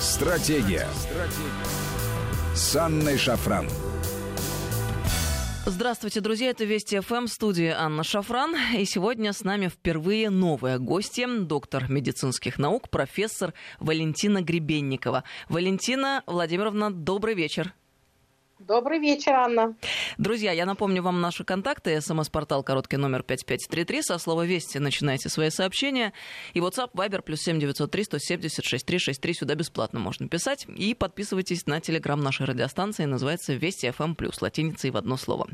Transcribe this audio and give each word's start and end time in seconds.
Стратегия. 0.00 0.86
Стратегия. 0.94 2.54
С 2.54 2.76
Анной 2.76 3.18
Шафран. 3.18 3.68
Здравствуйте, 5.66 6.20
друзья. 6.20 6.50
Это 6.50 6.64
Вести 6.64 7.00
ФМ, 7.00 7.26
студия 7.26 7.76
Анна 7.76 8.04
Шафран. 8.04 8.54
И 8.76 8.84
сегодня 8.84 9.32
с 9.32 9.42
нами 9.42 9.66
впервые 9.66 10.30
новая 10.30 10.78
гостья, 10.78 11.26
доктор 11.26 11.90
медицинских 11.90 12.58
наук, 12.58 12.90
профессор 12.90 13.54
Валентина 13.80 14.40
Гребенникова. 14.40 15.24
Валентина 15.48 16.22
Владимировна, 16.28 16.92
добрый 16.92 17.34
вечер. 17.34 17.74
Добрый 18.58 18.98
вечер, 18.98 19.34
Анна. 19.34 19.76
Друзья, 20.18 20.50
я 20.50 20.66
напомню 20.66 21.00
вам 21.00 21.20
наши 21.20 21.44
контакты. 21.44 22.00
СМС-портал 22.00 22.64
короткий 22.64 22.96
номер 22.96 23.22
5533. 23.22 24.02
Со 24.02 24.18
слова 24.18 24.44
«Вести» 24.44 24.78
начинайте 24.78 25.28
свои 25.28 25.50
сообщения. 25.50 26.12
И 26.54 26.58
WhatsApp, 26.58 26.90
Viber, 26.92 27.22
плюс 27.22 27.40
7903 27.42 28.04
170 28.04 28.64
6363. 28.64 29.34
Сюда 29.34 29.54
бесплатно 29.54 30.00
можно 30.00 30.26
писать. 30.26 30.66
И 30.76 30.94
подписывайтесь 30.94 31.66
на 31.66 31.80
телеграм 31.80 32.20
нашей 32.20 32.46
радиостанции. 32.46 33.04
Называется 33.04 33.54
«Вести 33.54 33.86
FM+,» 33.86 34.16
латиницей 34.40 34.90
в 34.90 34.96
одно 34.96 35.16
слово. 35.16 35.46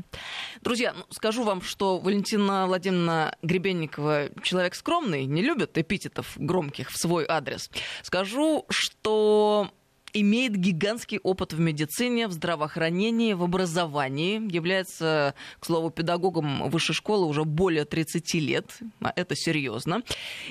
Друзья, 0.61 0.93
ну, 0.93 1.05
скажу 1.11 1.43
вам, 1.43 1.61
что 1.61 1.99
Валентина 1.99 2.65
Владимировна 2.65 3.35
Гребенникова 3.43 4.29
человек 4.41 4.73
скромный, 4.73 5.25
не 5.25 5.43
любит 5.43 5.77
эпитетов 5.77 6.33
громких 6.37 6.89
в 6.89 6.97
свой 6.97 7.25
адрес. 7.27 7.69
Скажу, 8.01 8.65
что 8.69 9.69
имеет 10.15 10.55
гигантский 10.55 11.19
опыт 11.19 11.53
в 11.53 11.59
медицине, 11.59 12.27
в 12.27 12.31
здравоохранении, 12.31 13.33
в 13.33 13.43
образовании, 13.43 14.41
является, 14.51 15.35
к 15.59 15.65
слову, 15.65 15.89
педагогом 15.89 16.69
высшей 16.69 16.95
школы 16.95 17.27
уже 17.27 17.43
более 17.43 17.85
30 17.85 18.33
лет. 18.35 18.79
А 19.01 19.11
это 19.15 19.35
серьезно. 19.35 20.01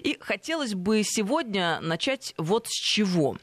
И 0.03 0.17
хотелось 0.21 0.75
бы 0.75 1.03
сегодня 1.03 1.81
начать 1.81 2.35
вот 2.37 2.69
с 2.69 2.73
чего. 2.73 3.37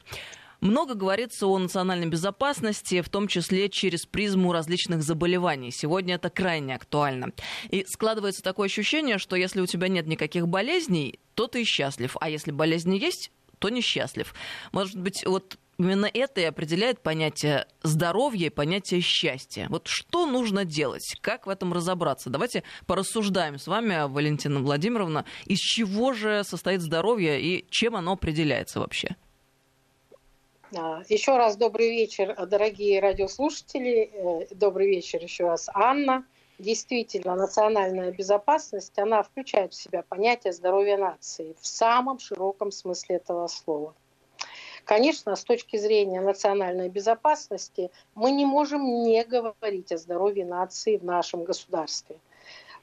Много 0.60 0.94
говорится 0.94 1.48
о 1.48 1.58
национальной 1.58 2.06
безопасности, 2.06 3.00
в 3.00 3.08
том 3.08 3.26
числе 3.26 3.68
через 3.68 4.06
призму 4.06 4.52
различных 4.52 5.02
заболеваний. 5.02 5.72
Сегодня 5.72 6.14
это 6.14 6.30
крайне 6.30 6.76
актуально. 6.76 7.32
И 7.70 7.84
складывается 7.88 8.44
такое 8.44 8.66
ощущение, 8.66 9.18
что 9.18 9.34
если 9.34 9.60
у 9.60 9.66
тебя 9.66 9.88
нет 9.88 10.06
никаких 10.06 10.46
болезней, 10.46 11.18
то 11.34 11.48
ты 11.48 11.64
счастлив. 11.64 12.16
А 12.20 12.30
если 12.30 12.52
болезни 12.52 12.96
есть, 12.96 13.32
то 13.58 13.70
несчастлив. 13.70 14.34
Может 14.70 14.96
быть, 14.96 15.24
вот 15.26 15.58
Именно 15.82 16.08
это 16.14 16.40
и 16.40 16.44
определяет 16.44 17.00
понятие 17.00 17.66
здоровья 17.82 18.46
и 18.46 18.50
понятие 18.50 19.00
счастья. 19.00 19.66
Вот 19.68 19.88
что 19.88 20.26
нужно 20.26 20.64
делать? 20.64 21.16
Как 21.20 21.46
в 21.46 21.48
этом 21.48 21.72
разобраться? 21.72 22.30
Давайте 22.30 22.62
порассуждаем 22.86 23.58
с 23.58 23.66
вами, 23.66 24.06
Валентина 24.08 24.60
Владимировна, 24.60 25.24
из 25.44 25.58
чего 25.58 26.12
же 26.12 26.44
состоит 26.44 26.82
здоровье 26.82 27.42
и 27.42 27.66
чем 27.68 27.96
оно 27.96 28.12
определяется 28.12 28.78
вообще? 28.78 29.16
А, 30.76 31.02
еще 31.08 31.36
раз 31.36 31.56
добрый 31.56 31.90
вечер, 31.90 32.36
дорогие 32.46 33.00
радиослушатели. 33.00 34.08
Э, 34.14 34.54
добрый 34.54 34.86
вечер 34.88 35.20
еще 35.20 35.48
раз, 35.48 35.68
Анна. 35.74 36.24
Действительно, 36.60 37.34
национальная 37.34 38.12
безопасность, 38.12 38.96
она 39.00 39.24
включает 39.24 39.72
в 39.72 39.82
себя 39.82 40.04
понятие 40.08 40.52
здоровья 40.52 40.96
нации 40.96 41.56
в 41.60 41.66
самом 41.66 42.20
широком 42.20 42.70
смысле 42.70 43.16
этого 43.16 43.48
слова. 43.48 43.96
Конечно, 44.84 45.36
с 45.36 45.44
точки 45.44 45.76
зрения 45.76 46.20
национальной 46.20 46.88
безопасности 46.88 47.90
мы 48.14 48.32
не 48.32 48.44
можем 48.44 49.04
не 49.04 49.24
говорить 49.24 49.92
о 49.92 49.98
здоровье 49.98 50.44
нации 50.44 50.96
в 50.96 51.04
нашем 51.04 51.44
государстве. 51.44 52.16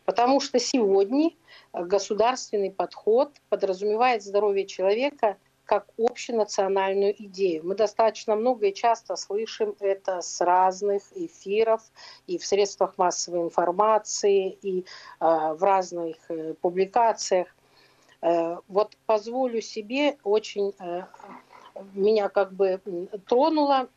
Потому 0.05 0.39
что 0.39 0.59
сегодня 0.59 1.31
государственный 1.73 2.71
подход 2.71 3.33
подразумевает 3.49 4.23
здоровье 4.23 4.65
человека 4.65 5.37
как 5.65 5.87
общенациональную 5.99 7.13
идею. 7.25 7.63
Мы 7.63 7.75
достаточно 7.75 8.35
много 8.35 8.67
и 8.67 8.73
часто 8.73 9.15
слышим 9.15 9.75
это 9.79 10.21
с 10.21 10.41
разных 10.41 11.03
эфиров 11.13 11.83
и 12.25 12.39
в 12.39 12.45
средствах 12.45 12.97
массовой 12.97 13.43
информации, 13.43 14.57
и 14.63 14.79
э, 14.79 14.83
в 15.19 15.61
разных 15.61 16.15
э, 16.29 16.55
публикациях. 16.55 17.55
Э, 18.21 18.57
вот 18.67 18.97
позволю 19.05 19.61
себе 19.61 20.17
очень 20.23 20.73
э, 20.79 21.03
меня 21.93 22.29
как 22.29 22.53
бы 22.53 22.81
тронуло. 23.27 23.89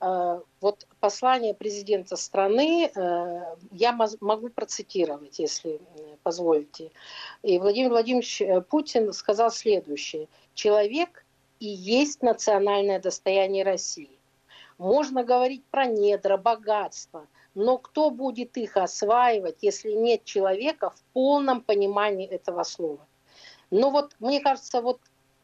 Э, 0.00 0.40
вот 0.60 0.86
послание 1.00 1.54
президента 1.54 2.16
страны 2.16 2.90
э, 2.94 3.56
я 3.72 3.92
могу 4.20 4.48
процитировать, 4.48 5.38
если 5.38 5.80
позволите. 6.22 6.90
И 7.42 7.58
Владимир 7.58 7.90
Владимирович 7.90 8.40
э, 8.40 8.60
Путин 8.62 9.12
сказал 9.12 9.50
следующее. 9.50 10.28
Человек 10.54 11.24
и 11.58 11.66
есть 11.66 12.22
национальное 12.22 13.00
достояние 13.00 13.64
России. 13.64 14.18
Можно 14.78 15.24
говорить 15.24 15.62
про 15.70 15.84
недра, 15.84 16.38
богатство, 16.38 17.26
но 17.54 17.76
кто 17.76 18.10
будет 18.10 18.56
их 18.56 18.78
осваивать, 18.78 19.58
если 19.60 19.92
нет 19.92 20.24
человека 20.24 20.88
в 20.88 21.02
полном 21.12 21.60
понимании 21.60 22.26
этого 22.26 22.62
слова? 22.62 23.06
Но 23.70 23.90
вот 23.90 24.16
мне 24.20 24.40
кажется, 24.40 24.80
вот 24.80 24.98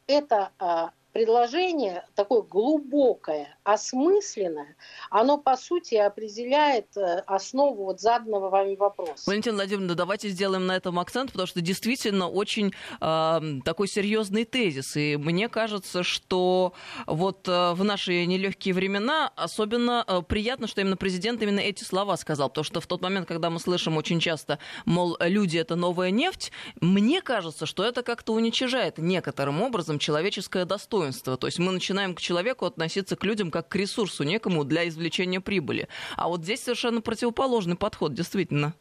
это 0.06 0.50
а, 0.58 0.90
предложение 1.16 2.04
такое 2.14 2.42
глубокое, 2.42 3.56
осмысленное, 3.64 4.76
оно 5.08 5.38
по 5.38 5.56
сути 5.56 5.94
определяет 5.94 6.94
э, 6.94 7.22
основу 7.26 7.86
вот 7.86 8.02
заданного 8.02 8.50
вами 8.50 8.76
вопроса. 8.76 9.22
Валентина 9.26 9.54
Владимировна, 9.54 9.94
давайте 9.94 10.28
сделаем 10.28 10.66
на 10.66 10.76
этом 10.76 10.98
акцент, 10.98 11.32
потому 11.32 11.46
что 11.46 11.62
действительно 11.62 12.28
очень 12.28 12.74
э, 13.00 13.40
такой 13.64 13.88
серьезный 13.88 14.44
тезис. 14.44 14.94
И 14.96 15.16
мне 15.16 15.48
кажется, 15.48 16.02
что 16.02 16.74
вот 17.06 17.48
э, 17.48 17.72
в 17.72 17.82
наши 17.82 18.26
нелегкие 18.26 18.74
времена 18.74 19.32
особенно 19.36 20.04
э, 20.06 20.20
приятно, 20.20 20.66
что 20.66 20.82
именно 20.82 20.98
президент 20.98 21.40
именно 21.40 21.60
эти 21.60 21.82
слова 21.82 22.18
сказал. 22.18 22.50
Потому 22.50 22.64
что 22.64 22.82
в 22.82 22.86
тот 22.86 23.00
момент, 23.00 23.26
когда 23.26 23.48
мы 23.48 23.58
слышим 23.58 23.96
очень 23.96 24.20
часто, 24.20 24.58
мол, 24.84 25.16
люди 25.20 25.56
это 25.56 25.76
новая 25.76 26.10
нефть, 26.10 26.52
мне 26.82 27.22
кажется, 27.22 27.64
что 27.64 27.84
это 27.84 28.02
как-то 28.02 28.34
уничижает 28.34 28.98
некоторым 28.98 29.62
образом 29.62 29.98
человеческое 29.98 30.66
достоинство 30.66 31.05
достоинства. 31.06 31.36
То 31.36 31.46
есть 31.46 31.58
мы 31.58 31.72
начинаем 31.72 32.14
к 32.14 32.20
человеку 32.20 32.66
относиться 32.66 33.16
к 33.16 33.24
людям 33.24 33.50
как 33.50 33.68
к 33.68 33.76
ресурсу 33.76 34.24
некому 34.24 34.64
для 34.64 34.88
извлечения 34.88 35.40
прибыли. 35.40 35.88
А 36.16 36.28
вот 36.28 36.42
здесь 36.42 36.62
совершенно 36.62 37.00
противоположный 37.00 37.76
подход, 37.76 38.14
действительно. 38.14 38.74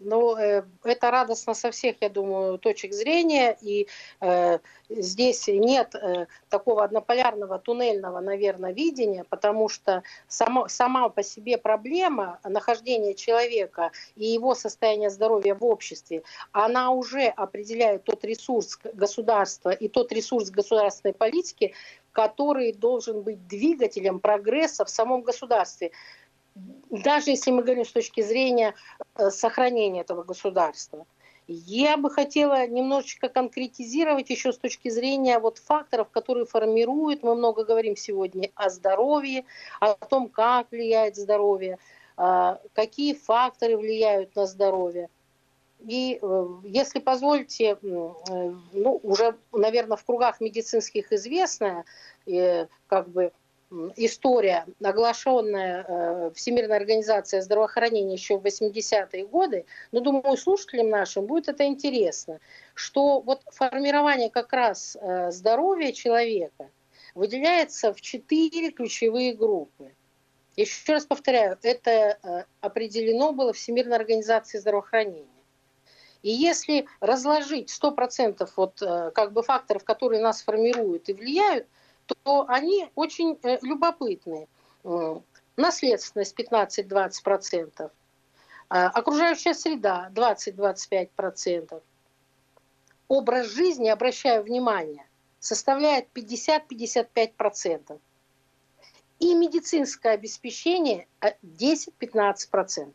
Ну, 0.00 0.34
э, 0.36 0.62
это 0.82 1.10
радостно 1.10 1.52
со 1.52 1.70
всех, 1.70 1.96
я 2.00 2.08
думаю, 2.08 2.58
точек 2.58 2.94
зрения, 2.94 3.56
и 3.60 3.86
э, 4.20 4.58
здесь 4.88 5.46
нет 5.46 5.94
э, 5.94 6.26
такого 6.48 6.84
однополярного 6.84 7.58
туннельного, 7.58 8.20
наверное, 8.20 8.72
видения, 8.72 9.24
потому 9.24 9.68
что 9.68 10.02
само, 10.26 10.68
сама 10.68 11.10
по 11.10 11.22
себе 11.22 11.58
проблема 11.58 12.40
нахождения 12.44 13.14
человека 13.14 13.92
и 14.16 14.24
его 14.24 14.54
состояние 14.54 15.10
здоровья 15.10 15.54
в 15.54 15.64
обществе, 15.64 16.22
она 16.52 16.90
уже 16.92 17.26
определяет 17.26 18.04
тот 18.04 18.24
ресурс 18.24 18.78
государства 18.94 19.68
и 19.68 19.88
тот 19.88 20.12
ресурс 20.12 20.50
государственной 20.50 21.12
политики, 21.12 21.74
который 22.12 22.72
должен 22.72 23.22
быть 23.22 23.46
двигателем 23.46 24.18
прогресса 24.18 24.84
в 24.84 24.90
самом 24.90 25.22
государстве 25.22 25.92
даже 26.90 27.30
если 27.30 27.50
мы 27.50 27.62
говорим 27.62 27.84
с 27.84 27.92
точки 27.92 28.20
зрения 28.22 28.74
э, 29.16 29.30
сохранения 29.30 30.00
этого 30.00 30.22
государства. 30.22 31.06
Я 31.46 31.96
бы 31.96 32.10
хотела 32.10 32.66
немножечко 32.68 33.28
конкретизировать 33.28 34.30
еще 34.30 34.52
с 34.52 34.58
точки 34.58 34.88
зрения 34.88 35.38
вот 35.40 35.58
факторов, 35.58 36.08
которые 36.10 36.46
формируют, 36.46 37.24
мы 37.24 37.34
много 37.34 37.64
говорим 37.64 37.96
сегодня 37.96 38.50
о 38.54 38.70
здоровье, 38.70 39.44
о 39.80 39.94
том, 39.94 40.28
как 40.28 40.70
влияет 40.70 41.16
здоровье, 41.16 41.78
а, 42.16 42.60
какие 42.72 43.14
факторы 43.14 43.76
влияют 43.76 44.36
на 44.36 44.46
здоровье. 44.46 45.08
И 45.80 46.20
э, 46.20 46.46
если 46.64 47.00
позволите, 47.00 47.70
э, 47.70 47.76
ну, 47.82 49.00
уже, 49.02 49.34
наверное, 49.50 49.96
в 49.96 50.04
кругах 50.04 50.40
медицинских 50.40 51.10
известная, 51.10 51.84
как 52.86 53.08
бы 53.08 53.32
история, 53.96 54.66
оглашенная 54.82 55.84
э, 55.86 56.30
Всемирной 56.34 56.76
организацией 56.76 57.42
здравоохранения 57.42 58.14
еще 58.14 58.36
в 58.36 58.44
80-е 58.44 59.26
годы, 59.26 59.64
но 59.92 60.00
думаю, 60.00 60.36
слушателям 60.36 60.90
нашим 60.90 61.26
будет 61.26 61.48
это 61.48 61.64
интересно, 61.64 62.40
что 62.74 63.20
вот 63.20 63.42
формирование 63.52 64.30
как 64.30 64.52
раз 64.52 64.96
э, 65.00 65.30
здоровья 65.30 65.92
человека 65.92 66.70
выделяется 67.14 67.92
в 67.94 68.00
четыре 68.00 68.70
ключевые 68.70 69.34
группы. 69.34 69.94
Еще 70.56 70.92
раз 70.92 71.06
повторяю, 71.06 71.56
это 71.62 72.18
э, 72.22 72.44
определено 72.60 73.32
было 73.32 73.52
Всемирной 73.52 73.96
организацией 73.96 74.60
здравоохранения. 74.60 75.26
И 76.22 76.30
если 76.30 76.86
разложить 77.00 77.70
100% 77.70 78.46
вот, 78.56 78.82
как 79.14 79.32
бы 79.32 79.42
факторов, 79.42 79.84
которые 79.84 80.20
нас 80.20 80.42
формируют 80.42 81.08
и 81.08 81.14
влияют– 81.14 81.66
то 82.22 82.46
они 82.48 82.90
очень 82.94 83.38
э, 83.42 83.58
любопытные. 83.62 84.48
Наследственность 85.56 86.38
15-20%, 86.38 87.90
а, 88.70 88.86
окружающая 88.88 89.52
среда 89.52 90.10
20-25%, 90.14 91.82
образ 93.08 93.46
жизни, 93.48 93.88
обращаю 93.88 94.42
внимание, 94.42 95.06
составляет 95.38 96.08
50-55%. 96.14 98.00
И 99.18 99.34
медицинское 99.34 100.12
обеспечение 100.12 101.06
10-15%. 101.42 102.94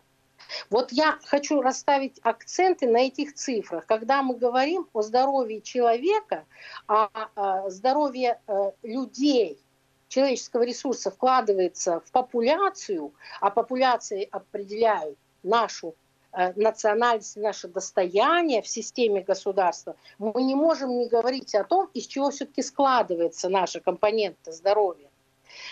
Вот 0.69 0.91
я 0.91 1.19
хочу 1.25 1.61
расставить 1.61 2.19
акценты 2.23 2.87
на 2.87 3.07
этих 3.07 3.33
цифрах. 3.33 3.85
Когда 3.85 4.21
мы 4.21 4.35
говорим 4.35 4.87
о 4.93 5.01
здоровье 5.01 5.61
человека, 5.61 6.45
о, 6.87 7.09
о 7.35 7.69
здоровье 7.69 8.39
э, 8.47 8.71
людей, 8.83 9.59
человеческого 10.07 10.63
ресурса 10.63 11.11
вкладывается 11.11 11.99
в 11.99 12.11
популяцию, 12.11 13.13
а 13.41 13.49
популяции 13.49 14.27
определяют 14.31 15.17
нашу 15.43 15.95
э, 16.31 16.53
национальность, 16.53 17.37
наше 17.37 17.67
достояние 17.67 18.61
в 18.61 18.67
системе 18.67 19.21
государства, 19.21 19.95
мы 20.17 20.43
не 20.43 20.55
можем 20.55 20.97
не 20.97 21.07
говорить 21.07 21.53
о 21.55 21.63
том, 21.63 21.89
из 21.93 22.07
чего 22.07 22.29
все-таки 22.31 22.61
складывается 22.61 23.49
наша 23.49 23.79
компонента 23.79 24.51
здоровья. 24.51 25.09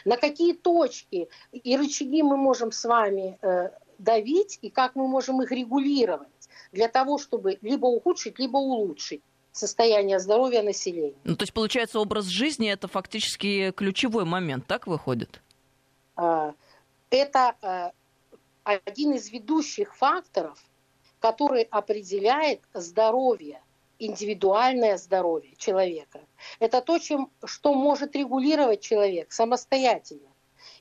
На 0.05 0.17
какие 0.17 0.53
точки 0.53 1.29
и 1.51 1.77
рычаги 1.77 2.23
мы 2.23 2.37
можем 2.37 2.71
с 2.71 2.85
вами 2.85 3.37
э, 3.41 3.69
давить 4.03 4.59
и 4.61 4.69
как 4.69 4.95
мы 4.95 5.07
можем 5.07 5.41
их 5.41 5.51
регулировать 5.51 6.27
для 6.71 6.87
того, 6.87 7.17
чтобы 7.17 7.57
либо 7.61 7.85
ухудшить, 7.85 8.39
либо 8.39 8.57
улучшить 8.57 9.21
состояние 9.51 10.19
здоровья 10.19 10.63
населения. 10.63 11.15
Ну, 11.23 11.35
то 11.35 11.43
есть, 11.43 11.53
получается, 11.53 11.99
образ 11.99 12.25
жизни 12.25 12.69
это 12.69 12.87
фактически 12.87 13.71
ключевой 13.71 14.25
момент, 14.25 14.65
так 14.65 14.87
выходит? 14.87 15.41
А, 16.15 16.53
это 17.09 17.55
а, 17.61 17.91
один 18.63 19.13
из 19.13 19.31
ведущих 19.31 19.95
факторов, 19.95 20.59
который 21.19 21.63
определяет 21.63 22.61
здоровье, 22.73 23.61
индивидуальное 23.99 24.97
здоровье 24.97 25.55
человека. 25.57 26.19
Это 26.59 26.81
то, 26.81 26.97
чем, 26.97 27.31
что 27.45 27.73
может 27.73 28.15
регулировать 28.15 28.81
человек 28.81 29.31
самостоятельно. 29.31 30.27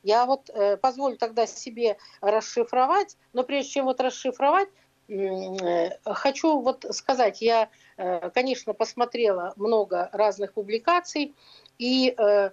Я 0.03 0.27
вот 0.27 0.51
э, 0.51 0.77
позволю 0.77 1.17
тогда 1.17 1.47
себе 1.47 1.97
расшифровать, 2.21 3.17
но 3.33 3.45
прежде 3.45 3.73
чем 3.73 3.85
вот 3.85 4.01
расшифровать, 4.01 4.69
э, 5.09 5.91
хочу 6.05 6.61
вот 6.61 6.85
сказать, 6.91 7.41
я, 7.41 7.69
э, 7.97 8.31
конечно, 8.31 8.75
посмотрела 8.75 9.53
много 9.57 10.11
разных 10.13 10.55
публикаций, 10.55 11.35
и 11.79 12.15
э, 12.17 12.51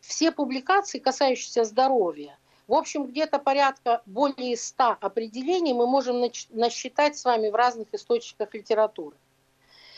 все 0.00 0.32
публикации, 0.32 0.98
касающиеся 0.98 1.64
здоровья, 1.64 2.36
в 2.68 2.74
общем, 2.74 3.06
где-то 3.06 3.38
порядка 3.38 4.02
более 4.06 4.56
100 4.56 4.98
определений 5.00 5.74
мы 5.74 5.86
можем 5.86 6.22
насчитать 6.50 7.18
с 7.18 7.24
вами 7.24 7.48
в 7.48 7.54
разных 7.54 7.88
источниках 7.92 8.54
литературы. 8.54 9.16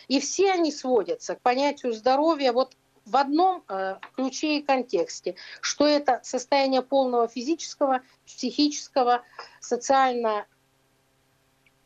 И 0.08 0.20
все 0.20 0.52
они 0.52 0.72
сводятся 0.72 1.36
к 1.36 1.40
понятию 1.40 1.92
здоровья 1.92 2.52
вот 2.52 2.76
в 3.04 3.16
одном 3.16 3.64
э, 3.68 3.96
ключе 4.16 4.58
и 4.58 4.62
контексте, 4.62 5.36
что 5.60 5.86
это 5.86 6.20
состояние 6.22 6.82
полного 6.82 7.28
физического, 7.28 8.00
психического, 8.26 9.22
социально 9.60 10.46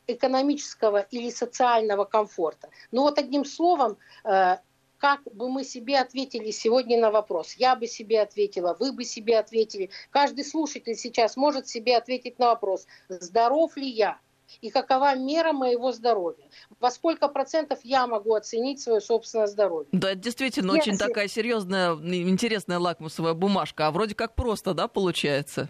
экономического 0.07 1.01
или 1.11 1.29
социального 1.29 2.05
комфорта. 2.05 2.69
Ну 2.91 3.01
вот 3.01 3.19
одним 3.19 3.45
словом, 3.45 3.97
э, 4.23 4.57
как 4.97 5.21
бы 5.33 5.49
мы 5.49 5.63
себе 5.63 5.99
ответили 5.99 6.51
сегодня 6.51 6.99
на 6.99 7.09
вопрос? 7.11 7.53
Я 7.53 7.75
бы 7.75 7.87
себе 7.87 8.21
ответила, 8.21 8.75
вы 8.79 8.91
бы 8.91 9.05
себе 9.05 9.39
ответили. 9.39 9.89
Каждый 10.09 10.43
слушатель 10.43 10.95
сейчас 10.95 11.37
может 11.37 11.67
себе 11.67 11.97
ответить 11.97 12.37
на 12.37 12.47
вопрос, 12.47 12.85
здоров 13.07 13.77
ли 13.77 13.87
я? 13.87 14.19
И 14.61 14.69
какова 14.69 15.15
мера 15.15 15.53
моего 15.53 15.91
здоровья. 15.91 16.45
Во 16.79 16.91
сколько 16.91 17.27
процентов 17.27 17.79
я 17.83 18.07
могу 18.07 18.33
оценить 18.35 18.81
свое 18.81 19.01
собственное 19.01 19.47
здоровье. 19.47 19.89
Да, 19.91 20.11
это 20.11 20.21
действительно 20.21 20.73
Если... 20.75 20.91
очень 20.91 20.99
такая 20.99 21.27
серьезная, 21.27 21.93
интересная 21.93 22.79
лакмусовая 22.79 23.33
бумажка. 23.33 23.87
А 23.87 23.91
вроде 23.91 24.15
как 24.15 24.35
просто, 24.35 24.73
да, 24.73 24.87
получается? 24.87 25.69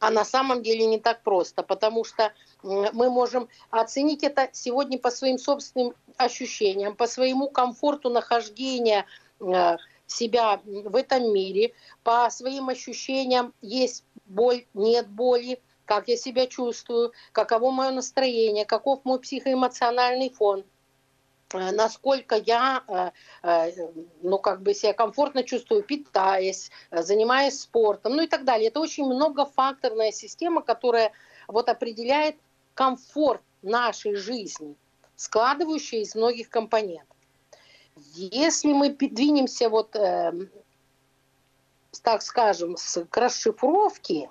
А 0.00 0.10
на 0.10 0.24
самом 0.24 0.62
деле 0.62 0.86
не 0.86 0.98
так 0.98 1.22
просто, 1.22 1.62
потому 1.62 2.04
что 2.04 2.32
мы 2.62 3.10
можем 3.10 3.48
оценить 3.70 4.22
это 4.22 4.48
сегодня 4.52 4.98
по 4.98 5.10
своим 5.10 5.38
собственным 5.38 5.94
ощущениям, 6.16 6.96
по 6.96 7.06
своему 7.06 7.50
комфорту 7.50 8.08
нахождения 8.08 9.04
э, 9.40 9.76
себя 10.06 10.60
в 10.64 10.96
этом 10.96 11.32
мире, 11.34 11.72
по 12.02 12.30
своим 12.30 12.70
ощущениям 12.70 13.52
есть 13.60 14.04
боль, 14.26 14.64
нет 14.72 15.06
боли, 15.08 15.60
как 15.90 16.06
я 16.06 16.16
себя 16.16 16.46
чувствую, 16.46 17.12
каково 17.32 17.72
мое 17.72 17.90
настроение, 17.90 18.64
каков 18.64 19.04
мой 19.04 19.18
психоэмоциональный 19.18 20.30
фон, 20.30 20.64
э, 21.52 21.72
насколько 21.72 22.36
я, 22.36 22.84
э, 22.86 23.10
э, 23.42 23.72
ну, 24.22 24.38
как 24.38 24.62
бы 24.62 24.72
себя 24.72 24.92
комфортно 24.92 25.42
чувствую, 25.42 25.82
питаясь, 25.82 26.70
занимаясь 26.92 27.60
спортом, 27.60 28.14
ну 28.14 28.22
и 28.22 28.28
так 28.28 28.44
далее. 28.44 28.68
Это 28.68 28.78
очень 28.78 29.04
многофакторная 29.04 30.12
система, 30.12 30.62
которая 30.62 31.10
вот 31.48 31.68
определяет 31.68 32.36
комфорт 32.74 33.42
нашей 33.62 34.14
жизни, 34.14 34.76
складывающая 35.16 36.02
из 36.02 36.14
многих 36.14 36.50
компонентов. 36.50 37.16
Если 38.14 38.72
мы 38.72 38.90
двинемся 38.90 39.68
вот, 39.68 39.90
так 39.90 40.36
скажем, 42.22 42.76
с, 42.76 43.04
к 43.06 43.16
расшифровке, 43.16 44.30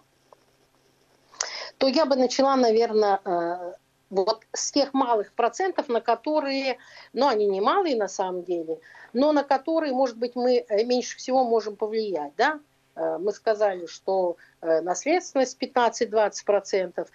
то 1.80 1.88
я 1.88 2.06
бы 2.06 2.16
начала, 2.18 2.56
наверное, 2.58 3.22
э, 3.24 3.74
вот 4.10 4.44
с 4.54 4.72
тех 4.72 4.94
малых 4.94 5.34
процентов, 5.34 5.88
на 5.88 6.02
которые, 6.02 6.78
ну, 7.14 7.28
они 7.28 7.48
не 7.48 7.62
малые 7.62 7.96
на 7.96 8.10
самом 8.10 8.44
деле, 8.44 8.80
но 9.14 9.32
на 9.32 9.44
которые, 9.44 9.94
может 9.94 10.18
быть, 10.18 10.36
мы 10.36 10.58
э, 10.58 10.84
меньше 10.84 11.18
всего 11.18 11.46
можем 11.46 11.78
повлиять, 11.78 12.34
да? 12.36 12.60
Э, 12.96 13.18
мы 13.18 13.32
сказали, 13.32 13.86
что 13.88 14.36
наследственность 14.62 15.58
15-20%. 15.62 17.08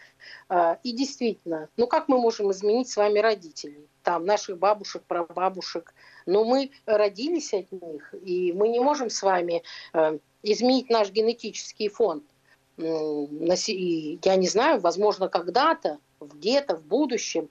И 0.83 0.93
действительно, 0.93 1.69
ну 1.77 1.87
как 1.87 2.09
мы 2.09 2.19
можем 2.19 2.51
изменить 2.53 2.89
с 2.89 2.97
вами 2.97 3.19
родителей? 3.19 3.87
Там 4.03 4.25
наших 4.25 4.57
бабушек, 4.57 5.03
прабабушек. 5.07 5.93
Но 6.25 6.45
мы 6.45 6.71
родились 6.87 7.53
от 7.53 7.71
них, 7.71 8.15
и 8.23 8.55
мы 8.55 8.69
не 8.69 8.81
можем 8.81 9.11
с 9.11 9.23
вами 9.23 9.63
изменить 10.43 10.89
наш 10.89 11.11
генетический 11.11 11.89
фонд 11.89 12.25
я 12.77 14.37
не 14.37 14.49
знаю, 14.49 14.81
возможно, 14.81 15.29
когда-то, 15.29 15.99
где-то, 16.21 16.77
в 16.77 16.83
будущем, 16.83 17.49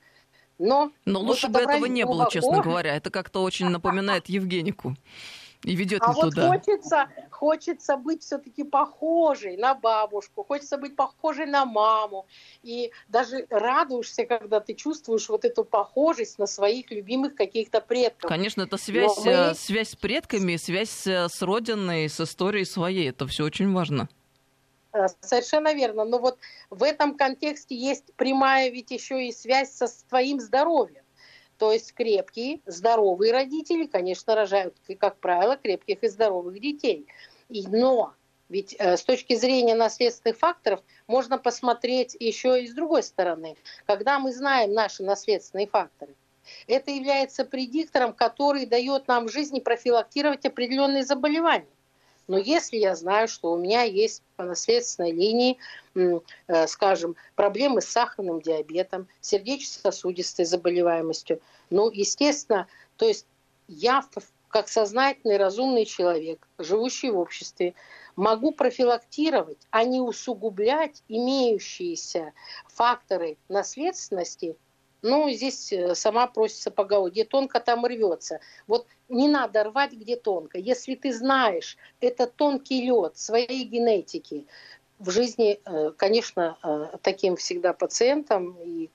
но... 0.60 0.92
Но 1.06 1.20
лучше 1.20 1.48
бы 1.50 1.60
этого 1.60 1.86
не 1.86 2.06
было, 2.06 2.28
честно 2.32 2.62
говоря. 2.62 2.96
Это 2.96 3.10
как-то 3.10 3.44
очень 3.44 3.70
напоминает 3.70 4.28
Евгенику. 4.28 4.96
И 5.64 5.76
ведет 5.76 6.02
а 6.04 6.10
не 6.10 6.14
вот 6.14 6.30
туда. 6.32 6.50
Хочется, 6.50 7.08
хочется 7.32 7.98
быть 7.98 8.22
все-таки 8.22 8.64
похожей 8.64 9.56
на 9.56 9.74
бабушку, 9.76 10.44
хочется 10.44 10.78
быть 10.78 10.96
похожей 10.96 11.46
на 11.46 11.66
маму. 11.66 12.28
И 12.64 12.92
даже 13.08 13.48
радуешься, 13.50 14.26
когда 14.26 14.60
ты 14.60 14.74
чувствуешь 14.74 15.30
вот 15.30 15.46
эту 15.46 15.64
похожесть 15.64 16.38
на 16.38 16.48
своих 16.48 16.92
любимых 16.92 17.36
каких-то 17.36 17.80
предков. 17.80 18.30
Конечно, 18.30 18.64
это 18.64 18.78
связь, 18.78 19.18
мы... 19.24 19.32
Э, 19.32 19.56
связь 19.56 19.92
с 19.92 19.96
предками, 19.96 20.58
связь 20.58 21.08
э, 21.08 21.28
с 21.30 21.42
родиной, 21.42 22.10
с 22.10 22.20
историей 22.20 22.66
своей. 22.66 23.10
Это 23.10 23.26
все 23.28 23.46
очень 23.46 23.72
важно. 23.72 24.10
Э, 24.94 25.08
совершенно 25.22 25.74
верно. 25.74 26.06
Но 26.06 26.20
вот 26.20 26.38
в 26.70 26.84
этом 26.84 27.18
контексте 27.18 27.76
есть 27.76 28.14
прямая 28.16 28.70
ведь 28.70 28.92
еще 28.92 29.28
и 29.28 29.32
связь 29.32 29.72
со 29.72 29.88
твоим 30.08 30.40
здоровьем. 30.40 31.04
То 31.58 31.72
есть 31.72 31.94
крепкие, 31.94 32.62
здоровые 32.66 33.32
родители, 33.32 33.86
конечно, 33.86 34.36
рожают, 34.36 34.76
как 35.00 35.20
правило, 35.20 35.58
крепких 35.58 36.04
и 36.04 36.08
здоровых 36.08 36.60
детей. 36.60 37.08
И, 37.50 37.68
но 37.68 38.14
ведь 38.50 38.76
э, 38.78 38.98
с 38.98 39.04
точки 39.04 39.36
зрения 39.36 39.76
наследственных 39.76 40.38
факторов 40.38 40.82
можно 41.08 41.38
посмотреть 41.38 42.16
еще 42.20 42.62
и 42.62 42.68
с 42.68 42.74
другой 42.74 43.04
стороны. 43.04 43.56
Когда 43.86 44.20
мы 44.20 44.32
знаем 44.34 44.74
наши 44.74 45.04
наследственные 45.04 45.68
факторы, 45.68 46.16
это 46.68 46.92
является 46.92 47.46
предиктором, 47.46 48.14
который 48.14 48.66
дает 48.66 49.08
нам 49.08 49.28
в 49.28 49.32
жизни 49.32 49.60
профилактировать 49.60 50.46
определенные 50.46 51.04
заболевания. 51.04 51.68
Но 52.28 52.38
если 52.38 52.78
я 52.78 52.96
знаю, 52.96 53.28
что 53.28 53.52
у 53.52 53.58
меня 53.58 53.84
есть 53.84 54.24
по 54.36 54.44
наследственной 54.44 55.12
линии, 55.12 55.58
э, 55.96 56.68
скажем, 56.68 57.16
проблемы 57.36 57.82
с 57.82 57.86
сахарным 57.86 58.42
диабетом, 58.42 59.08
сердечно-сосудистой 59.22 60.46
заболеваемостью, 60.46 61.42
ну, 61.70 61.90
естественно, 61.92 62.68
то 62.98 63.06
есть 63.06 63.26
я 63.68 64.04
как 64.50 64.70
сознательный, 64.70 65.38
разумный 65.38 65.84
человек, 65.84 66.48
живущий 66.60 67.10
в 67.10 67.18
обществе, 67.18 67.74
могу 68.16 68.52
профилактировать, 68.52 69.58
а 69.72 69.84
не 69.84 70.00
усугублять 70.00 71.02
имеющиеся 71.08 72.34
факторы 72.68 73.38
наследственности 73.50 74.56
ну, 75.04 75.30
здесь 75.30 75.72
э, 75.72 75.94
сама 75.96 76.28
просится 76.28 76.72
поговор. 76.72 77.12
Где 77.12 77.26
тонко, 77.26 77.60
там 77.60 77.86
рвется. 77.86 78.40
Вот 78.68 78.88
не 79.10 79.28
надо 79.28 79.66
рвать, 79.66 79.94
где 79.94 80.16
тонко. 80.16 80.58
Если 80.58 80.96
ты 80.96 81.14
знаешь, 81.14 81.78
это 82.00 82.26
тонкий 82.26 82.82
лед 82.82 83.18
своей 83.18 83.66
генетики, 83.66 84.48
в 85.00 85.10
жизни, 85.10 85.60
конечно, 85.98 86.58
таким 87.02 87.36
всегда 87.36 87.74
пациентам 87.74 88.56
и 88.64 88.90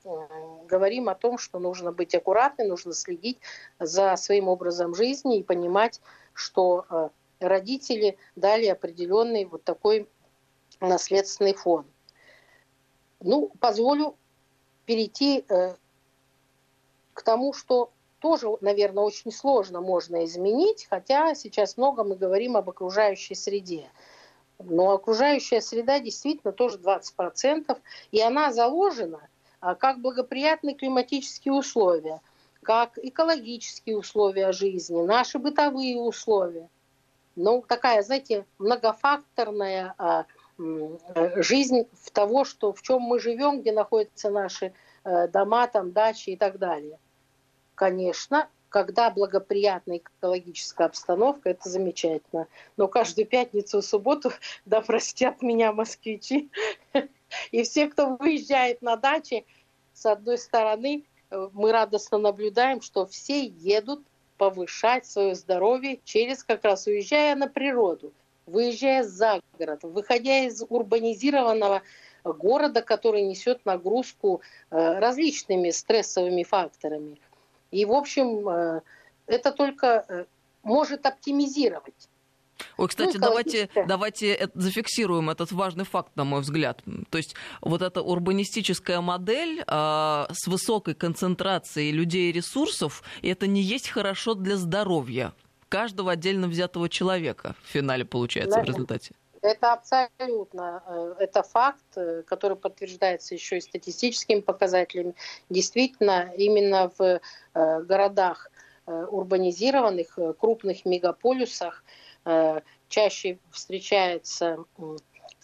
говорим 0.66 1.10
о 1.10 1.14
том, 1.14 1.36
что 1.36 1.58
нужно 1.58 1.92
быть 1.92 2.14
аккуратным, 2.14 2.68
нужно 2.68 2.94
следить 2.94 3.40
за 3.78 4.16
своим 4.16 4.48
образом 4.48 4.94
жизни 4.94 5.38
и 5.38 5.42
понимать, 5.42 6.00
что 6.32 7.10
родители 7.40 8.16
дали 8.36 8.66
определенный 8.66 9.44
вот 9.44 9.64
такой 9.64 10.08
наследственный 10.80 11.54
фон. 11.54 11.84
Ну, 13.20 13.50
позволю 13.60 14.16
перейти 14.84 15.44
э, 15.48 15.74
к 17.18 17.22
тому, 17.22 17.52
что 17.52 17.90
тоже, 18.20 18.48
наверное, 18.60 19.02
очень 19.02 19.32
сложно 19.32 19.80
можно 19.80 20.24
изменить, 20.24 20.86
хотя 20.88 21.34
сейчас 21.34 21.76
много 21.76 22.04
мы 22.04 22.14
говорим 22.14 22.56
об 22.56 22.70
окружающей 22.70 23.34
среде. 23.34 23.90
Но 24.60 24.92
окружающая 24.92 25.60
среда 25.60 25.98
действительно 25.98 26.52
тоже 26.52 26.78
20%, 26.78 27.76
и 28.12 28.20
она 28.20 28.52
заложена 28.52 29.28
а, 29.60 29.74
как 29.74 30.00
благоприятные 30.00 30.76
климатические 30.76 31.54
условия, 31.54 32.20
как 32.62 32.98
экологические 32.98 33.98
условия 33.98 34.52
жизни, 34.52 35.02
наши 35.02 35.40
бытовые 35.40 35.98
условия. 35.98 36.68
Ну, 37.34 37.64
такая, 37.66 38.02
знаете, 38.02 38.46
многофакторная 38.58 39.94
а, 39.98 40.26
Э, 40.58 41.42
жизнь 41.42 41.88
в 42.02 42.10
того, 42.10 42.44
что, 42.44 42.72
в 42.72 42.82
чем 42.82 43.02
мы 43.02 43.20
живем, 43.20 43.60
где 43.60 43.72
находятся 43.72 44.30
наши 44.30 44.72
э, 45.04 45.28
дома, 45.28 45.68
там, 45.68 45.92
дачи 45.92 46.30
и 46.30 46.36
так 46.36 46.58
далее. 46.58 46.98
Конечно, 47.78 48.48
когда 48.70 49.08
благоприятная 49.08 49.98
экологическая 49.98 50.86
обстановка, 50.86 51.50
это 51.50 51.68
замечательно. 51.68 52.48
Но 52.76 52.88
каждую 52.88 53.24
пятницу 53.24 53.78
и 53.78 53.82
субботу, 53.82 54.32
да 54.66 54.80
простят 54.80 55.42
меня 55.42 55.72
москвичи, 55.72 56.50
и 57.52 57.62
все, 57.62 57.86
кто 57.86 58.16
выезжает 58.16 58.82
на 58.82 58.96
дачи, 58.96 59.46
с 59.94 60.06
одной 60.06 60.38
стороны, 60.38 61.04
э, 61.30 61.48
мы 61.52 61.70
радостно 61.70 62.18
наблюдаем, 62.18 62.80
что 62.80 63.06
все 63.06 63.44
едут 63.44 64.02
повышать 64.38 65.06
свое 65.06 65.36
здоровье 65.36 66.00
через 66.02 66.42
как 66.42 66.64
раз 66.64 66.88
уезжая 66.88 67.36
на 67.36 67.46
природу 67.46 68.12
выезжая 68.46 69.04
за 69.04 69.40
город, 69.58 69.80
выходя 69.82 70.46
из 70.46 70.64
урбанизированного 70.66 71.82
города, 72.24 72.82
который 72.82 73.22
несет 73.22 73.64
нагрузку 73.64 74.40
э, 74.70 74.98
различными 74.98 75.70
стрессовыми 75.70 76.42
факторами. 76.42 77.18
И, 77.70 77.84
в 77.84 77.92
общем, 77.92 78.48
э, 78.48 78.80
это 79.26 79.52
только 79.52 80.04
э, 80.08 80.24
может 80.62 81.06
оптимизировать. 81.06 82.08
Ой, 82.76 82.88
кстати, 82.88 83.16
ну, 83.16 83.20
давайте, 83.20 83.68
давайте 83.86 84.50
зафиксируем 84.54 85.30
этот 85.30 85.52
важный 85.52 85.84
факт, 85.84 86.16
на 86.16 86.24
мой 86.24 86.40
взгляд. 86.40 86.82
То 87.10 87.18
есть 87.18 87.36
вот 87.60 87.82
эта 87.82 88.02
урбанистическая 88.02 89.00
модель 89.00 89.60
э, 89.60 90.26
с 90.32 90.46
высокой 90.46 90.94
концентрацией 90.94 91.92
людей 91.92 92.30
и 92.30 92.32
ресурсов, 92.32 93.02
это 93.22 93.46
не 93.46 93.62
есть 93.62 93.88
хорошо 93.88 94.34
для 94.34 94.56
здоровья 94.56 95.32
каждого 95.68 96.12
отдельно 96.12 96.48
взятого 96.48 96.88
человека 96.88 97.54
в 97.62 97.68
финале 97.68 98.04
получается 98.04 98.56
да. 98.56 98.62
в 98.62 98.64
результате. 98.64 99.12
Это 99.42 99.72
абсолютно, 99.72 100.82
э, 100.86 101.14
это 101.20 101.42
факт, 101.42 101.96
э, 101.96 102.22
который 102.26 102.56
подтверждается 102.56 103.34
еще 103.34 103.58
и 103.58 103.60
статистическими 103.60 104.40
показателями. 104.40 105.14
Действительно, 105.48 106.32
именно 106.36 106.90
в 106.98 107.20
э, 107.54 107.82
городах 107.82 108.50
урбанизированных, 108.86 110.18
крупных 110.40 110.86
мегаполисах 110.86 111.84
чаще 112.88 113.38
встречается 113.50 114.64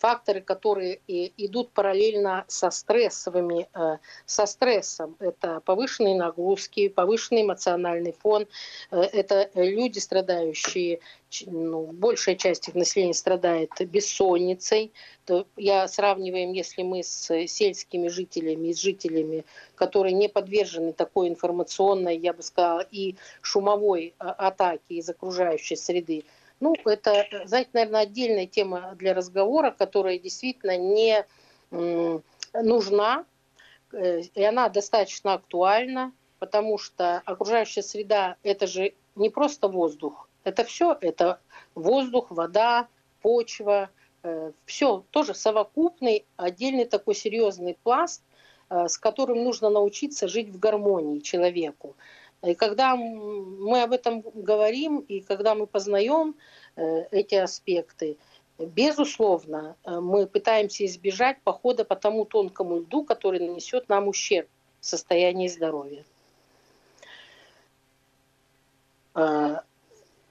факторы, 0.04 0.42
которые 0.42 1.00
идут 1.08 1.70
параллельно 1.70 2.44
со 2.46 2.70
стрессовыми, 2.70 3.68
э, 3.74 3.96
со 4.26 4.44
стрессом. 4.44 5.16
Это 5.18 5.60
повышенные 5.60 6.14
нагрузки, 6.14 6.88
повышенный 6.88 7.40
эмоциональный 7.40 8.12
фон, 8.12 8.46
э, 8.90 9.00
это 9.00 9.50
люди, 9.54 10.00
страдающие, 10.00 11.00
ну, 11.46 11.86
большая 11.86 12.36
часть 12.36 12.68
их 12.68 12.74
населения 12.74 13.14
страдает 13.14 13.70
бессонницей. 13.80 14.92
Я 15.56 15.88
сравниваем, 15.88 16.52
если 16.52 16.82
мы 16.82 17.02
с 17.02 17.46
сельскими 17.46 18.08
жителями 18.08 18.72
с 18.72 18.80
жителями, 18.80 19.46
которые 19.74 20.12
не 20.12 20.28
подвержены 20.28 20.92
такой 20.92 21.28
информационной, 21.28 22.18
я 22.18 22.34
бы 22.34 22.42
сказала, 22.42 22.86
и 22.90 23.16
шумовой 23.40 24.12
а, 24.18 24.32
атаке 24.32 24.96
из 24.96 25.08
окружающей 25.08 25.76
среды, 25.76 26.24
ну, 26.64 26.74
это, 26.86 27.26
знаете, 27.44 27.68
наверное, 27.74 28.00
отдельная 28.00 28.46
тема 28.46 28.94
для 28.94 29.12
разговора, 29.12 29.70
которая 29.70 30.18
действительно 30.18 30.78
не 30.78 31.26
нужна, 32.54 33.26
э, 33.92 34.20
и 34.20 34.42
она 34.42 34.70
достаточно 34.70 35.34
актуальна, 35.34 36.12
потому 36.38 36.78
что 36.78 37.20
окружающая 37.26 37.82
среда– 37.82 38.36
это 38.42 38.66
же 38.66 38.94
не 39.14 39.28
просто 39.28 39.68
воздух, 39.68 40.28
это 40.44 40.64
все, 40.64 40.96
это 41.02 41.38
воздух, 41.74 42.30
вода, 42.30 42.88
почва, 43.20 43.90
э, 44.22 44.52
все 44.64 45.04
тоже 45.10 45.34
совокупный, 45.34 46.24
отдельный 46.36 46.86
такой 46.86 47.14
серьезный 47.14 47.76
пласт, 47.82 48.22
э, 48.70 48.88
с 48.88 48.96
которым 48.96 49.44
нужно 49.44 49.68
научиться 49.68 50.28
жить 50.28 50.48
в 50.48 50.58
гармонии 50.58 51.20
человеку. 51.20 51.94
И 52.44 52.54
когда 52.54 52.96
мы 52.96 53.82
об 53.82 53.92
этом 53.92 54.20
говорим, 54.34 54.98
и 54.98 55.20
когда 55.20 55.54
мы 55.54 55.66
познаем 55.66 56.34
э, 56.76 57.04
эти 57.10 57.36
аспекты, 57.36 58.18
безусловно, 58.58 59.76
э, 59.84 60.00
мы 60.00 60.26
пытаемся 60.26 60.84
избежать 60.84 61.40
похода 61.42 61.84
по 61.84 61.96
тому 61.96 62.24
тонкому 62.24 62.80
льду, 62.80 63.04
который 63.04 63.40
нанесет 63.40 63.88
нам 63.88 64.08
ущерб 64.08 64.48
в 64.80 64.86
состоянии 64.86 65.48
здоровья. 65.48 66.04
Э, 69.14 69.60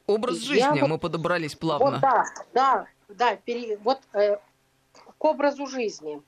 Образ 0.06 0.38
жизни 0.38 0.78
Я 0.78 0.86
мы 0.86 1.00
подобрались 1.00 1.56
плавно. 1.56 1.92
Вот, 1.92 2.02
да, 2.02 2.26
да, 2.54 2.88
да. 3.08 3.36
Пере, 3.38 3.78
вот 3.78 4.02
э, 4.14 4.38
к 5.18 5.26
образу 5.26 5.66
жизни. 5.66 6.22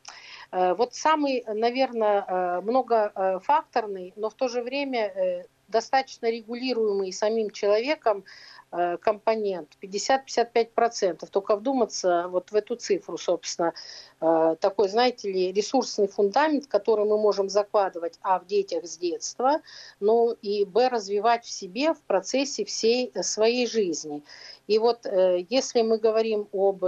Вот 0.52 0.94
самый, 0.94 1.44
наверное, 1.48 2.62
многофакторный, 2.62 4.14
но 4.16 4.30
в 4.30 4.36
то 4.36 4.48
же 4.48 4.62
время 4.62 5.44
достаточно 5.68 6.30
регулируемый 6.30 7.12
самим 7.12 7.50
человеком 7.50 8.24
э, 8.72 8.98
компонент 8.98 9.78
50-55%. 9.82 11.28
Только 11.30 11.56
вдуматься 11.56 12.28
вот 12.30 12.52
в 12.52 12.56
эту 12.56 12.76
цифру, 12.76 13.18
собственно, 13.18 13.74
э, 14.22 14.56
такой, 14.60 14.90
знаете 14.90 15.32
ли, 15.32 15.52
ресурсный 15.52 16.08
фундамент, 16.08 16.68
который 16.68 17.06
мы 17.06 17.18
можем 17.18 17.50
закладывать, 17.50 18.20
а, 18.22 18.40
в 18.40 18.46
детях 18.46 18.86
с 18.86 18.98
детства, 18.98 19.62
ну 20.00 20.32
и, 20.42 20.66
б, 20.66 20.90
развивать 20.90 21.46
в 21.46 21.50
себе 21.50 21.94
в 21.94 22.02
процессе 22.02 22.66
всей 22.66 23.12
своей 23.24 23.68
жизни. 23.68 24.24
И 24.68 24.80
вот 24.80 25.06
э, 25.06 25.46
если 25.50 25.82
мы 25.82 25.98
говорим 25.98 26.48
об 26.52 26.86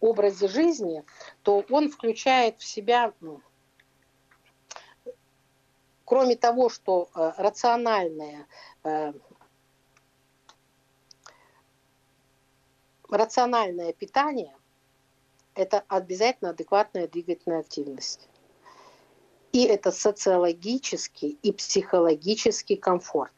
образе 0.00 0.48
жизни, 0.48 1.04
то 1.42 1.64
он 1.70 1.90
включает 1.90 2.58
в 2.58 2.64
себя 2.64 3.12
кроме 6.06 6.36
того, 6.36 6.70
что 6.70 7.10
э, 7.14 7.32
рациональное 7.36 8.46
э, 8.84 9.12
рациональное 13.10 13.92
питание– 13.92 14.56
это 15.54 15.84
обязательно 15.88 16.50
адекватная 16.50 17.08
двигательная 17.08 17.60
активность. 17.60 18.28
И 19.52 19.64
это 19.64 19.90
социологический 19.90 21.38
и 21.42 21.52
психологический 21.52 22.76
комфорт. 22.76 23.32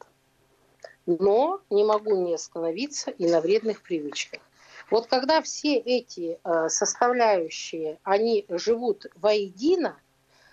Но 1.07 1.61
не 1.71 1.85
могу 1.85 2.17
не 2.17 2.35
остановиться 2.35 3.11
и 3.11 3.31
на 3.31 3.41
вредных 3.41 3.83
привычках. 3.83 4.43
Вот 4.91 5.07
когда 5.07 5.41
все 5.41 5.77
эти 5.77 6.39
э, 6.43 6.69
составляющие, 6.69 7.99
они 8.05 8.45
живут 8.49 9.07
воедино– 9.17 9.99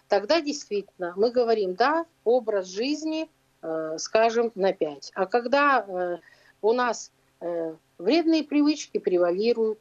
тогда 0.07 0.41
действительно 0.41 1.13
мы 1.15 1.31
говорим, 1.31 1.75
да, 1.75 2.05
образ 2.23 2.67
жизни, 2.67 3.29
э, 3.61 3.97
скажем, 3.97 4.51
на 4.55 4.73
5. 4.73 5.11
А 5.15 5.25
когда 5.25 5.85
э, 5.87 6.17
у 6.61 6.73
нас 6.73 7.11
э, 7.41 7.75
вредные 7.97 8.43
привычки 8.43 8.97
превалируют, 8.97 9.79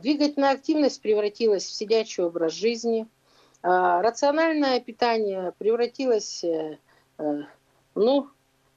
двигательная 0.00 0.52
активность 0.52 1.02
превратилась 1.02 1.64
в 1.64 1.74
сидячий 1.74 2.22
образ 2.22 2.54
жизни, 2.54 3.06
рациональное 3.60 4.80
питание 4.80 5.52
превратилось 5.58 6.42
ну, 7.94 8.28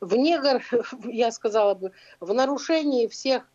в 0.01 0.15
негр, 0.15 0.61
я 1.05 1.31
сказала 1.31 1.75
бы, 1.75 1.93
в 2.19 2.33
нарушении 2.33 3.07
всех 3.07 3.47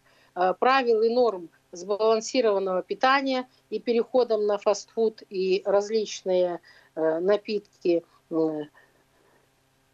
правил 0.61 1.03
и 1.03 1.11
норм 1.11 1.51
сбалансированного 1.73 2.83
питания 2.83 3.49
и 3.71 3.81
переходом 3.81 4.47
на 4.47 4.57
фастфуд 4.57 5.23
и 5.29 5.63
различные 5.67 6.61
напитки, 6.95 8.05
ну 8.31 8.69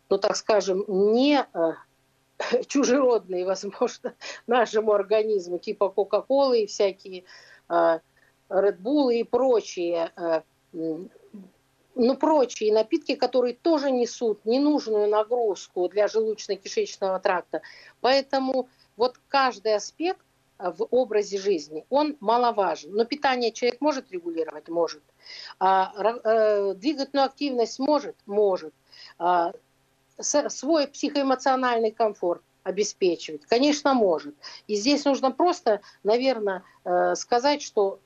так 0.09 0.37
скажем, 0.37 0.85
не 0.88 1.47
э, 1.52 1.73
чужеродные, 2.67 3.45
возможно, 3.45 4.14
нашему 4.47 4.93
организму, 4.93 5.59
типа 5.59 5.88
Кока-Колы 5.90 6.62
и 6.62 6.67
всякие 6.67 7.25
Bull 8.49 9.12
и 9.12 9.25
прочие 9.25 10.12
ну, 11.99 12.17
прочие 12.17 12.73
напитки, 12.73 13.17
которые 13.17 13.55
тоже 13.55 13.90
несут 13.90 14.45
ненужную 14.45 15.09
нагрузку 15.09 15.88
для 15.88 16.07
желудочно-кишечного 16.07 17.21
тракта. 17.21 17.61
Поэтому 18.00 18.69
вот 18.97 19.17
каждый 19.28 19.75
аспект 19.75 20.25
в 20.59 20.87
образе 20.91 21.38
жизни, 21.38 21.85
он 21.88 22.17
маловажен. 22.21 22.93
Но 22.93 23.05
питание 23.05 23.53
человек 23.53 23.81
может 23.81 24.11
регулировать? 24.11 24.69
Может. 24.69 25.03
А, 25.61 25.93
э, 25.95 26.75
двигательную 26.75 27.27
активность 27.27 27.79
может? 27.79 28.17
Может. 28.27 28.75
А, 29.19 29.53
свой 30.21 30.88
психоэмоциональный 30.88 31.93
комфорт 31.93 32.43
обеспечивать? 32.65 33.47
Конечно, 33.47 33.95
может. 33.95 34.35
И 34.67 34.75
здесь 34.75 35.05
нужно 35.05 35.31
просто, 35.31 35.81
наверное, 36.03 36.65
э, 36.85 37.15
сказать, 37.15 37.62
что 37.62 38.00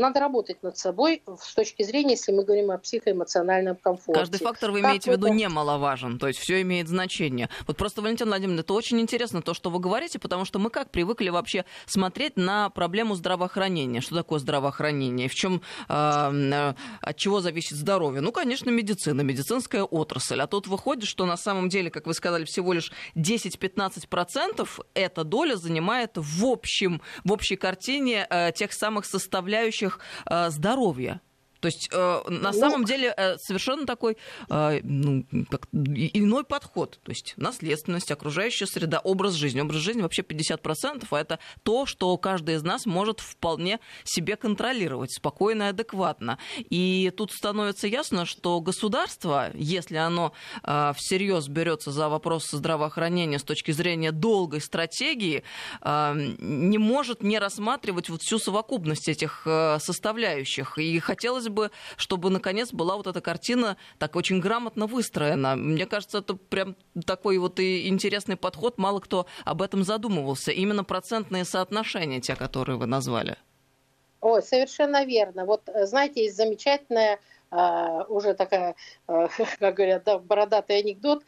надо 0.00 0.20
работать 0.20 0.62
над 0.62 0.76
собой 0.76 1.22
с 1.40 1.54
точки 1.54 1.82
зрения, 1.82 2.12
если 2.12 2.32
мы 2.32 2.44
говорим 2.44 2.70
о 2.70 2.78
психоэмоциональном 2.78 3.76
комфорте. 3.76 4.20
Каждый 4.20 4.38
фактор 4.38 4.70
вы 4.70 4.80
имеете 4.80 5.10
как 5.10 5.14
в 5.14 5.16
виду 5.18 5.26
это... 5.28 5.36
немаловажен, 5.36 6.18
то 6.18 6.28
есть 6.28 6.40
все 6.40 6.62
имеет 6.62 6.88
значение. 6.88 7.48
Вот 7.66 7.76
просто, 7.76 8.02
Валентин 8.02 8.28
Владимировна, 8.28 8.60
это 8.60 8.72
очень 8.74 9.00
интересно 9.00 9.42
то, 9.42 9.54
что 9.54 9.70
вы 9.70 9.78
говорите, 9.78 10.18
потому 10.18 10.44
что 10.44 10.58
мы 10.58 10.70
как 10.70 10.90
привыкли 10.90 11.28
вообще 11.28 11.64
смотреть 11.86 12.36
на 12.36 12.70
проблему 12.70 13.14
здравоохранения. 13.14 14.00
Что 14.00 14.16
такое 14.16 14.38
здравоохранение? 14.38 15.28
В 15.28 15.34
чем, 15.34 15.62
э, 15.88 15.92
э, 15.92 16.74
от 17.00 17.16
чего 17.16 17.40
зависит 17.40 17.76
здоровье? 17.76 18.20
Ну, 18.20 18.32
конечно, 18.32 18.70
медицина, 18.70 19.20
медицинская 19.20 19.84
отрасль. 19.84 20.40
А 20.40 20.46
тут 20.46 20.66
выходит, 20.66 21.04
что 21.04 21.26
на 21.26 21.36
самом 21.36 21.68
деле, 21.68 21.90
как 21.90 22.06
вы 22.06 22.14
сказали, 22.14 22.44
всего 22.44 22.72
лишь 22.72 22.92
10-15% 23.16 24.68
эта 24.94 25.24
доля 25.24 25.56
занимает 25.56 26.12
в 26.14 26.44
общем, 26.44 27.02
в 27.24 27.32
общей 27.32 27.56
картине 27.56 28.26
э, 28.30 28.52
тех 28.52 28.72
самых 28.72 29.04
составляющих 29.04 29.89
их 29.90 29.98
э, 30.28 30.50
здоровья. 30.50 31.20
То 31.60 31.66
есть 31.66 31.88
э, 31.92 32.22
на 32.28 32.52
ну, 32.52 32.58
самом 32.58 32.84
деле 32.84 33.14
э, 33.16 33.36
совершенно 33.38 33.86
такой 33.86 34.16
э, 34.48 34.80
ну, 34.82 35.24
как, 35.50 35.68
иной 35.72 36.44
подход. 36.44 36.98
То 37.02 37.10
есть 37.10 37.34
наследственность, 37.36 38.10
окружающая 38.10 38.66
среда, 38.66 38.98
образ 38.98 39.34
жизни. 39.34 39.60
Образ 39.60 39.80
жизни 39.80 40.02
вообще 40.02 40.22
50%, 40.22 41.06
а 41.10 41.20
это 41.20 41.38
то, 41.62 41.86
что 41.86 42.16
каждый 42.16 42.54
из 42.56 42.62
нас 42.62 42.86
может 42.86 43.20
вполне 43.20 43.78
себе 44.04 44.36
контролировать 44.36 45.12
спокойно 45.12 45.64
и 45.64 45.66
адекватно. 45.66 46.38
И 46.58 47.12
тут 47.16 47.32
становится 47.32 47.86
ясно, 47.86 48.24
что 48.24 48.60
государство, 48.60 49.50
если 49.54 49.96
оно 49.96 50.32
э, 50.62 50.92
всерьез 50.96 51.48
берется 51.48 51.90
за 51.90 52.08
вопрос 52.08 52.50
здравоохранения 52.50 53.38
с 53.38 53.44
точки 53.44 53.72
зрения 53.72 54.12
долгой 54.12 54.60
стратегии, 54.60 55.42
э, 55.82 56.12
не 56.38 56.78
может 56.78 57.22
не 57.22 57.38
рассматривать 57.38 58.08
вот 58.08 58.22
всю 58.22 58.38
совокупность 58.38 59.08
этих 59.08 59.42
э, 59.44 59.78
составляющих. 59.80 60.78
И 60.78 60.98
хотелось 61.00 61.49
бы, 61.50 61.70
чтобы 61.96 62.30
наконец 62.30 62.72
была 62.72 62.96
вот 62.96 63.06
эта 63.06 63.20
картина 63.20 63.76
так 63.98 64.16
очень 64.16 64.40
грамотно 64.40 64.86
выстроена. 64.86 65.56
Мне 65.56 65.86
кажется, 65.86 66.18
это 66.18 66.34
прям 66.34 66.76
такой 67.06 67.38
вот 67.38 67.60
и 67.60 67.88
интересный 67.88 68.36
подход. 68.36 68.78
Мало 68.78 69.00
кто 69.00 69.26
об 69.44 69.62
этом 69.62 69.84
задумывался. 69.84 70.52
Именно 70.52 70.84
процентные 70.84 71.44
соотношения, 71.44 72.20
те, 72.20 72.36
которые 72.36 72.78
вы 72.78 72.86
назвали. 72.86 73.36
Ой, 74.20 74.42
совершенно 74.42 75.04
верно. 75.04 75.46
Вот, 75.46 75.68
э, 75.68 75.86
знаете, 75.86 76.24
есть 76.24 76.36
замечательная 76.36 77.18
Uh, 77.52 78.06
уже 78.06 78.34
такая, 78.34 78.76
uh, 79.08 79.28
как 79.58 79.74
говорят, 79.74 80.04
да, 80.04 80.20
бородатый 80.20 80.78
анекдот, 80.78 81.24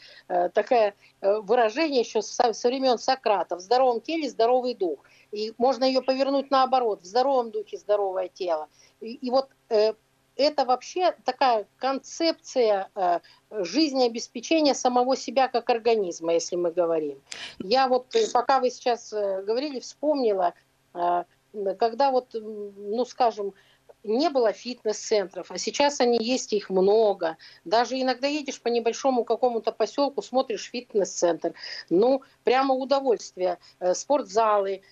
такое 0.55 0.95
выражение 1.21 2.03
еще 2.03 2.23
со, 2.23 2.53
со 2.53 2.69
времен 2.69 2.97
Сократа. 2.97 3.57
В 3.57 3.61
здоровом 3.61 4.01
теле 4.01 4.31
здоровый 4.31 4.75
дух. 4.75 5.01
И 5.33 5.55
можно 5.59 5.85
ее 5.85 6.03
повернуть 6.03 6.51
наоборот. 6.51 7.03
В 7.03 7.07
здоровом 7.07 7.51
духе 7.51 7.79
здоровое 7.79 8.29
тело. 8.29 8.69
И, 9.01 9.15
и 9.15 9.31
вот 9.31 9.49
э, 9.71 9.95
это 10.37 10.65
вообще 10.65 11.13
такая 11.25 11.67
концепция 11.77 12.89
э, 12.95 13.21
жизнеобеспечения 13.51 14.75
самого 14.75 15.17
себя 15.17 15.49
как 15.49 15.69
организма, 15.71 16.35
если 16.35 16.57
мы 16.57 16.71
говорим. 16.71 17.21
Я 17.59 17.89
вот, 17.89 18.15
э, 18.15 18.27
пока 18.33 18.61
вы 18.61 18.71
сейчас 18.71 19.13
э, 19.13 19.43
говорили, 19.43 19.81
вспомнила, 19.81 20.55
когда 21.79 22.11
вот, 22.11 22.35
ну 22.35 23.05
скажем, 23.07 23.55
не 24.05 24.29
было 24.29 24.53
фитнес-центров, 24.53 25.51
а 25.51 25.57
сейчас 25.57 26.01
они 26.01 26.19
есть, 26.19 26.53
их 26.53 26.69
много. 26.69 27.39
Даже 27.65 27.99
иногда 27.99 28.27
едешь 28.27 28.61
по 28.61 28.69
небольшому 28.69 29.25
какому-то 29.25 29.73
поселку, 29.73 30.21
смотришь 30.21 30.71
фитнес-центр. 30.71 31.55
Ну, 31.89 32.23
прямо 32.45 32.75
удовольствие. 32.75 33.59
Спортзалы, 33.95 34.83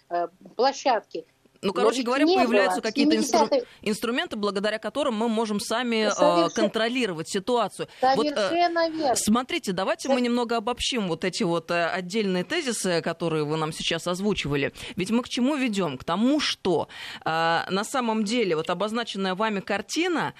площадки. 0.56 1.26
Ну, 1.62 1.72
короче 1.74 2.02
говоря, 2.02 2.24
появляются 2.26 2.80
какие-то 2.80 3.16
инстру... 3.16 3.48
инструменты, 3.82 4.36
благодаря 4.36 4.78
которым 4.78 5.14
мы 5.14 5.28
можем 5.28 5.60
сами 5.60 6.06
э, 6.06 6.10
Совершенно... 6.10 6.50
контролировать 6.50 7.28
ситуацию. 7.28 7.88
Совершенно 8.00 8.82
вот, 8.82 8.92
верно. 8.94 9.14
Смотрите, 9.16 9.72
давайте 9.72 10.08
Со... 10.08 10.14
мы 10.14 10.20
немного 10.22 10.56
обобщим 10.56 11.08
вот 11.08 11.24
эти 11.24 11.42
вот 11.42 11.70
э, 11.70 11.86
отдельные 11.86 12.44
тезисы, 12.44 13.02
которые 13.02 13.44
вы 13.44 13.58
нам 13.58 13.72
сейчас 13.72 14.06
озвучивали. 14.06 14.72
Ведь 14.96 15.10
мы 15.10 15.22
к 15.22 15.28
чему 15.28 15.56
ведем? 15.56 15.98
К 15.98 16.04
тому, 16.04 16.40
что 16.40 16.88
э, 17.24 17.28
на 17.28 17.84
самом 17.84 18.24
деле 18.24 18.56
вот 18.56 18.70
обозначенная 18.70 19.34
вами 19.34 19.60
картина, 19.60 20.34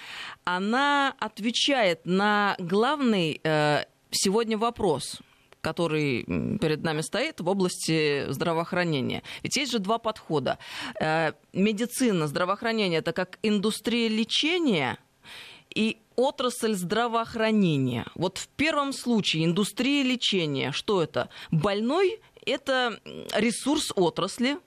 она 0.45 1.15
отвечает 1.19 2.01
на 2.07 2.57
главный 2.59 3.41
э, 3.45 3.85
сегодня 4.11 4.57
вопрос– 4.57 5.19
который 5.61 6.25
перед 6.61 6.83
нами 6.83 7.01
стоит 7.01 7.41
в 7.41 7.49
области 7.49 8.31
здравоохранения. 8.31 9.23
Ведь 9.43 9.57
есть 9.57 9.73
же 9.73 9.79
два 9.79 9.99
подхода. 9.99 10.59
Э, 11.01 11.33
медицина, 11.53 12.27
здравоохранение 12.27 13.01
это 13.01 13.13
как 13.13 13.39
индустрия 13.43 14.09
лечения 14.09 14.99
и 15.75 15.99
отрасль 16.17 16.75
здравоохранения. 16.75 18.07
Вот 18.15 18.39
в 18.39 18.49
первом 18.49 18.93
случае 18.93 19.45
индустрия 19.45 20.03
лечения, 20.03 20.73
что 20.73 21.03
это? 21.03 21.29
Больной– 21.51 22.21
это 22.47 22.99
ресурс 23.35 23.93
отрасли, 23.95 24.59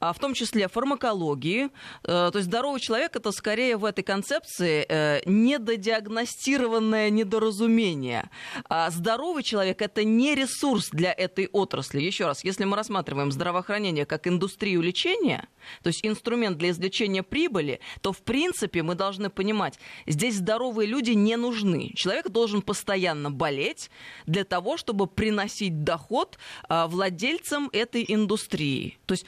в 0.00 0.18
том 0.18 0.34
числе 0.34 0.68
фармакологии. 0.68 1.70
Э, 2.04 2.30
то 2.32 2.38
есть 2.38 2.46
здоровый 2.48 2.80
человек 2.80 3.16
это 3.16 3.32
скорее 3.32 3.76
в 3.76 3.84
этой 3.84 4.02
концепции 4.02 4.86
э, 4.88 5.20
недодиагностированное 5.26 7.10
недоразумение. 7.10 8.30
А 8.68 8.90
здоровый 8.90 9.42
человек 9.42 9.82
это 9.82 10.04
не 10.04 10.34
ресурс 10.34 10.88
для 10.90 11.12
этой 11.12 11.48
отрасли. 11.52 12.00
Еще 12.00 12.26
раз, 12.26 12.44
если 12.44 12.64
мы 12.64 12.76
рассматриваем 12.76 13.32
здравоохранение 13.32 14.06
как 14.06 14.26
индустрию 14.26 14.82
лечения, 14.82 15.48
то 15.82 15.88
есть 15.88 16.04
инструмент 16.04 16.58
для 16.58 16.70
извлечения 16.70 17.22
прибыли, 17.22 17.80
то 18.00 18.12
в 18.12 18.22
принципе 18.22 18.82
мы 18.82 18.94
должны 18.94 19.30
понимать, 19.30 19.78
здесь 20.06 20.36
здоровые 20.36 20.86
люди 20.86 21.10
не 21.10 21.36
нужны. 21.36 21.92
Человек 21.94 22.28
должен 22.28 22.62
постоянно 22.62 23.30
болеть 23.30 23.90
для 24.26 24.44
того, 24.44 24.76
чтобы 24.76 25.06
приносить 25.06 25.84
доход 25.84 26.38
а, 26.68 26.86
владельцам 26.86 27.68
этой 27.72 28.04
индустрии. 28.06 28.98
То 29.06 29.14
есть 29.14 29.26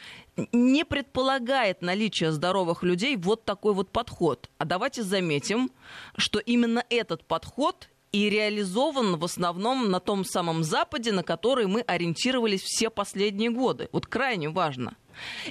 не 0.53 0.85
предполагает 0.85 1.83
наличие 1.83 2.33
здоровых 2.33 2.83
людей 2.83 3.17
вот 3.17 3.45
такой 3.45 3.75
вот 3.75 3.91
подход. 3.91 4.51
А 4.59 4.65
давайте 4.65 5.03
заметим, 5.03 5.71
что 6.17 6.39
именно 6.39 6.85
этот 6.89 7.25
подход 7.25 7.89
и 8.13 8.29
реализован 8.29 9.17
в 9.17 9.25
основном 9.25 9.91
на 9.91 10.01
том 10.01 10.25
самом 10.25 10.65
Западе, 10.65 11.13
на 11.13 11.23
который 11.23 11.67
мы 11.67 11.81
ориентировались 11.83 12.63
все 12.63 12.91
последние 12.91 13.51
годы. 13.51 13.89
Вот 13.93 14.07
крайне 14.07 14.49
важно. 14.49 14.97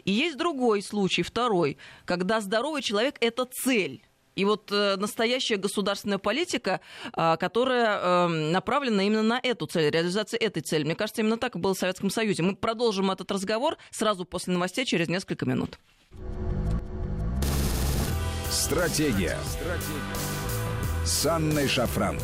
И 0.03 0.11
есть 0.11 0.37
другой 0.37 0.81
случай, 0.81 1.21
второй, 1.21 1.77
когда 2.05 2.41
здоровый 2.41 2.81
человек– 2.81 3.15
это 3.21 3.45
цель. 3.45 4.03
И 4.35 4.45
вот 4.45 4.71
э, 4.71 4.95
настоящая 4.97 5.57
государственная 5.57 6.17
политика, 6.17 6.81
э, 7.15 7.37
которая 7.37 7.99
э, 7.99 8.27
направлена 8.27 9.03
именно 9.03 9.23
на 9.23 9.39
эту 9.41 9.65
цель, 9.65 9.89
реализацию 9.89 10.41
этой 10.41 10.61
цели. 10.61 10.83
Мне 10.83 10.95
кажется, 10.95 11.21
именно 11.21 11.37
так 11.37 11.55
и 11.55 11.59
было 11.59 11.73
в 11.73 11.77
Советском 11.77 12.09
Союзе. 12.09 12.43
Мы 12.43 12.55
продолжим 12.55 13.11
этот 13.11 13.31
разговор 13.31 13.77
сразу 13.91 14.25
после 14.25 14.53
новостей 14.53 14.85
через 14.85 15.09
несколько 15.09 15.45
минут. 15.45 15.77
Стратегия. 18.49 19.37
Стратегия. 19.45 21.05
С 21.05 21.25
Анной 21.25 21.67
Шафран. 21.67 22.17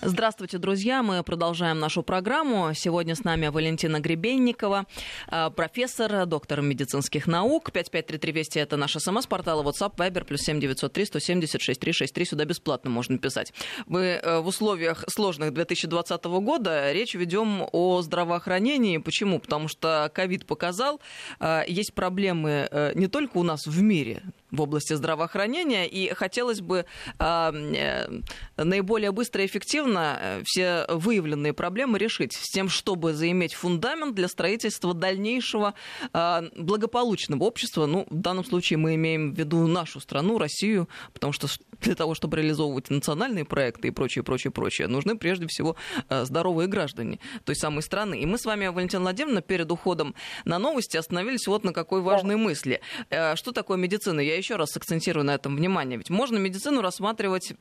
Здравствуйте, 0.00 0.58
друзья. 0.58 1.02
Мы 1.02 1.24
продолжаем 1.24 1.80
нашу 1.80 2.04
программу. 2.04 2.72
Сегодня 2.72 3.16
с 3.16 3.24
нами 3.24 3.48
Валентина 3.48 3.98
Гребенникова, 3.98 4.86
э, 5.28 5.50
профессор, 5.50 6.24
доктор 6.24 6.62
медицинских 6.62 7.26
наук. 7.26 7.72
5533 7.72 8.32
Вести– 8.32 8.58
это 8.60 8.76
наш 8.76 8.92
СМС-портал, 8.92 9.64
WhatsApp, 9.64 9.96
Viber, 9.96 10.24
плюс 10.24 10.42
7903 10.42 11.04
176 11.04 11.80
363. 11.80 12.24
Сюда 12.24 12.44
бесплатно 12.44 12.90
можно 12.90 13.18
писать. 13.18 13.52
Мы 13.86 14.20
э, 14.22 14.38
в 14.38 14.46
условиях 14.46 15.04
сложных 15.08 15.52
2020 15.52 16.24
года 16.24 16.92
речь 16.92 17.14
ведем 17.14 17.66
о 17.72 18.00
здравоохранении. 18.00 18.98
Почему? 18.98 19.40
Потому 19.40 19.66
что 19.66 20.12
ковид 20.14 20.46
показал, 20.46 21.00
э, 21.40 21.62
есть 21.66 21.92
проблемы 21.92 22.68
не 22.94 23.08
только 23.08 23.38
у 23.38 23.42
нас 23.42 23.66
в 23.66 23.82
мире, 23.82 24.22
в 24.50 24.60
области 24.60 24.94
здравоохранения, 24.94 25.86
и 25.86 26.12
хотелось 26.14 26.60
бы 26.60 26.86
э, 27.18 28.20
наиболее 28.56 29.12
быстро 29.12 29.42
и 29.42 29.46
эффективно 29.46 30.18
э, 30.20 30.42
все 30.44 30.86
выявленные 30.88 31.52
проблемы 31.52 31.98
решить 31.98 32.32
с 32.32 32.50
тем, 32.50 32.68
чтобы 32.68 33.12
заиметь 33.12 33.54
фундамент 33.54 34.14
для 34.14 34.28
строительства 34.28 34.94
дальнейшего 34.94 35.74
а, 36.12 36.44
благополучного 36.56 37.44
общества. 37.44 37.86
Ну, 37.86 38.06
в 38.10 38.20
данном 38.20 38.44
случае 38.44 38.78
мы 38.78 38.94
имеем 38.94 39.34
в 39.34 39.38
виду 39.38 39.66
нашу 39.66 40.00
страну, 40.00 40.38
Россию, 40.38 40.88
потому 41.12 41.32
что 41.32 41.48
для 41.80 41.94
того, 41.94 42.14
чтобы 42.14 42.36
реализовывать 42.38 42.90
национальные 42.90 43.44
проекты 43.44 43.88
и 43.88 43.90
прочее, 43.90 44.24
прочее, 44.24 44.50
прочее, 44.50 44.88
нужны 44.88 45.16
прежде 45.16 45.46
всего 45.46 45.76
э, 46.08 46.24
здоровые 46.24 46.68
граждане 46.68 47.18
той 47.44 47.56
самой 47.56 47.82
страны. 47.82 48.20
И 48.20 48.26
мы 48.26 48.38
с 48.38 48.44
вами, 48.44 48.68
Валентина 48.68 49.02
Владимировна, 49.02 49.42
перед 49.42 49.70
уходом 49.70 50.14
на 50.44 50.58
новости 50.58 50.96
остановились 50.96 51.46
вот 51.46 51.64
на 51.64 51.72
какой 51.72 52.00
важной 52.00 52.36
мысли. 52.36 52.80
Что 53.08 53.52
такое 53.52 53.76
медицина? 53.76 54.20
Я 54.20 54.37
еще 54.38 54.56
раз 54.56 54.76
акцентирую 54.76 55.24
на 55.24 55.34
этом 55.34 55.56
внимание. 55.56 55.98
Ведь 55.98 56.10
можно 56.10 56.38
медицину 56.38 56.80
рассматривать 56.80 57.52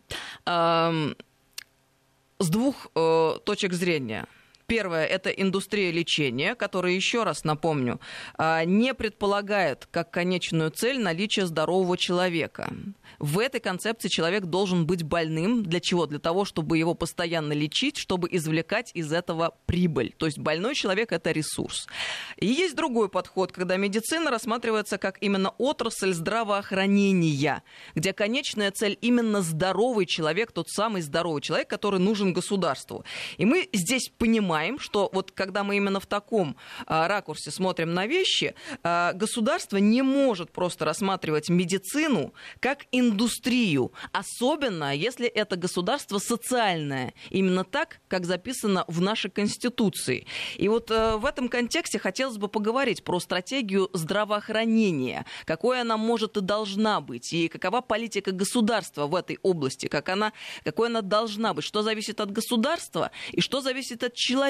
э, 0.45 1.13
с 2.39 2.49
двух 2.49 2.87
э, 2.95 3.33
точек 3.43 3.73
зрения. 3.73 4.27
Первое– 4.67 5.05
это 5.07 5.29
индустрия 5.29 5.91
лечения, 5.91 6.53
которая, 6.53 6.91
еще 6.91 7.23
раз 7.23 7.45
напомню, 7.45 8.01
а, 8.37 8.65
не 8.65 8.93
предполагает 8.93 9.87
как 9.91 10.11
конечную 10.11 10.71
цель 10.71 10.99
наличие 10.99 11.45
здорового 11.45 11.97
человека. 11.97 12.73
В 13.17 13.39
этой 13.39 13.61
концепции 13.61 14.09
человек 14.09 14.43
должен 14.43 14.85
быть 14.85 15.03
больным. 15.03 15.63
Для 15.63 15.79
чего? 15.79 16.05
Для 16.05 16.19
того, 16.19 16.43
чтобы 16.43 16.77
его 16.77 16.95
постоянно 16.95 17.53
лечить, 17.53 17.97
чтобы 17.97 18.27
извлекать 18.29 18.91
из 18.93 19.13
этого 19.13 19.55
прибыль. 19.67 20.13
То 20.17 20.25
есть 20.25 20.37
больной 20.37 20.75
человек– 20.75 21.11
это 21.13 21.31
ресурс. 21.31 21.87
И 22.35 22.47
есть 22.47 22.75
другой 22.75 23.07
подход, 23.07 23.53
когда 23.53 23.77
медицина 23.77 24.31
рассматривается 24.31 24.97
как 24.97 25.17
именно 25.21 25.51
отрасль 25.57 26.11
здравоохранения, 26.11 27.63
где 27.95 28.11
конечная 28.11 28.71
цель 28.71 28.97
именно 28.99 29.41
здоровый 29.41 30.05
человек, 30.05 30.51
тот 30.51 30.67
самый 30.67 31.01
здоровый 31.01 31.41
человек, 31.41 31.69
который 31.69 32.01
нужен 32.01 32.33
государству. 32.33 33.05
И 33.37 33.45
мы 33.45 33.69
здесь 33.71 34.11
понимаем, 34.17 34.56
что 34.79 35.09
вот 35.13 35.31
когда 35.31 35.63
мы 35.63 35.77
именно 35.77 35.99
в 35.99 36.05
таком 36.05 36.55
а, 36.85 37.07
ракурсе 37.07 37.51
смотрим 37.51 37.93
на 37.93 38.07
вещи, 38.07 38.55
а, 38.83 39.13
государство 39.13 39.77
не 39.77 40.01
может 40.01 40.51
просто 40.51 40.85
рассматривать 40.85 41.49
медицину 41.49 42.33
как 42.59 42.85
индустрию, 42.91 43.91
особенно 44.11 44.95
если 44.95 45.27
это 45.27 45.55
государство 45.55 46.19
социальное, 46.19 47.13
именно 47.29 47.63
так, 47.63 47.99
как 48.07 48.25
записано 48.25 48.85
в 48.87 49.01
нашей 49.01 49.29
Конституции. 49.29 50.25
И 50.55 50.67
вот 50.67 50.91
э, 50.91 51.17
в 51.17 51.25
этом 51.25 51.49
контексте 51.49 51.99
хотелось 51.99 52.37
бы 52.37 52.47
поговорить 52.47 53.03
про 53.03 53.19
стратегию 53.19 53.89
здравоохранения, 53.93 55.25
какой 55.45 55.81
она 55.81 55.97
может 55.97 56.37
и 56.37 56.41
должна 56.41 57.01
быть, 57.01 57.33
и 57.33 57.47
какова 57.47 57.81
политика 57.81 58.31
государства 58.31 59.07
в 59.07 59.15
этой 59.15 59.39
области, 59.43 59.87
как 59.87 60.09
она, 60.09 60.33
какой 60.63 60.87
она 60.87 61.01
должна 61.01 61.53
быть, 61.53 61.65
что 61.65 61.83
зависит 61.83 62.19
от 62.21 62.31
государства 62.31 63.11
и 63.31 63.41
что 63.41 63.61
зависит 63.61 64.03
от 64.03 64.13
человека. 64.13 64.46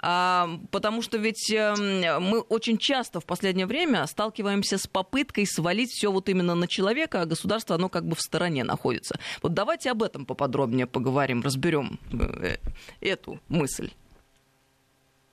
А, 0.00 0.48
потому 0.70 1.02
что 1.02 1.18
ведь 1.18 1.50
э, 1.52 1.74
мы 2.20 2.40
очень 2.40 2.78
часто 2.78 3.20
в 3.20 3.26
последнее 3.26 3.66
время 3.66 4.06
сталкиваемся 4.06 4.78
с 4.78 4.86
попыткой 4.86 5.46
свалить 5.46 5.90
все 5.90 6.10
вот 6.10 6.28
именно 6.28 6.54
на 6.54 6.66
человека, 6.66 7.22
а 7.22 7.26
государство 7.26 7.48
государство, 7.48 7.76
оно 7.76 7.88
как 7.88 8.04
бы 8.04 8.14
в 8.14 8.20
стороне 8.20 8.64
находится. 8.64 9.18
Вот 9.42 9.54
давайте 9.54 9.90
об 9.90 10.02
этом 10.02 10.26
поподробнее 10.26 10.86
поговорим, 10.86 11.42
разберем 11.42 11.98
э, 12.12 12.56
эту 13.00 13.38
мысль. 13.48 13.90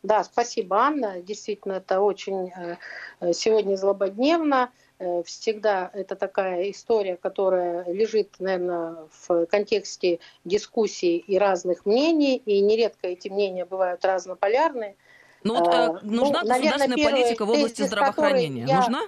Да, 0.03 0.23
спасибо, 0.23 0.77
Анна. 0.77 1.21
Действительно, 1.21 1.73
это 1.73 1.99
очень 1.99 2.51
э, 2.51 3.33
сегодня 3.33 3.75
злободневно. 3.75 4.69
Э, 4.97 5.23
всегда 5.23 5.89
это 5.93 6.15
такая 6.15 6.71
история, 6.71 7.17
которая 7.17 7.83
лежит, 7.91 8.35
наверное, 8.39 9.07
в 9.27 9.45
контексте 9.47 10.19
дискуссий 10.45 11.17
и 11.17 11.37
разных 11.37 11.85
мнений, 11.85 12.37
и 12.37 12.61
нередко 12.61 13.07
эти 13.07 13.27
мнения 13.27 13.65
бывают 13.65 14.05
разнополярные. 14.05 14.95
Ну 15.43 15.59
вот 15.59 15.67
э, 15.67 15.99
нужна 16.01 16.43
ну, 16.43 16.49
государственная 16.49 16.87
наверное, 16.87 17.11
политика 17.11 17.45
в 17.45 17.49
области 17.49 17.81
здравоохранения? 17.81 18.65
Я... 18.65 18.77
Нужна? 18.77 19.01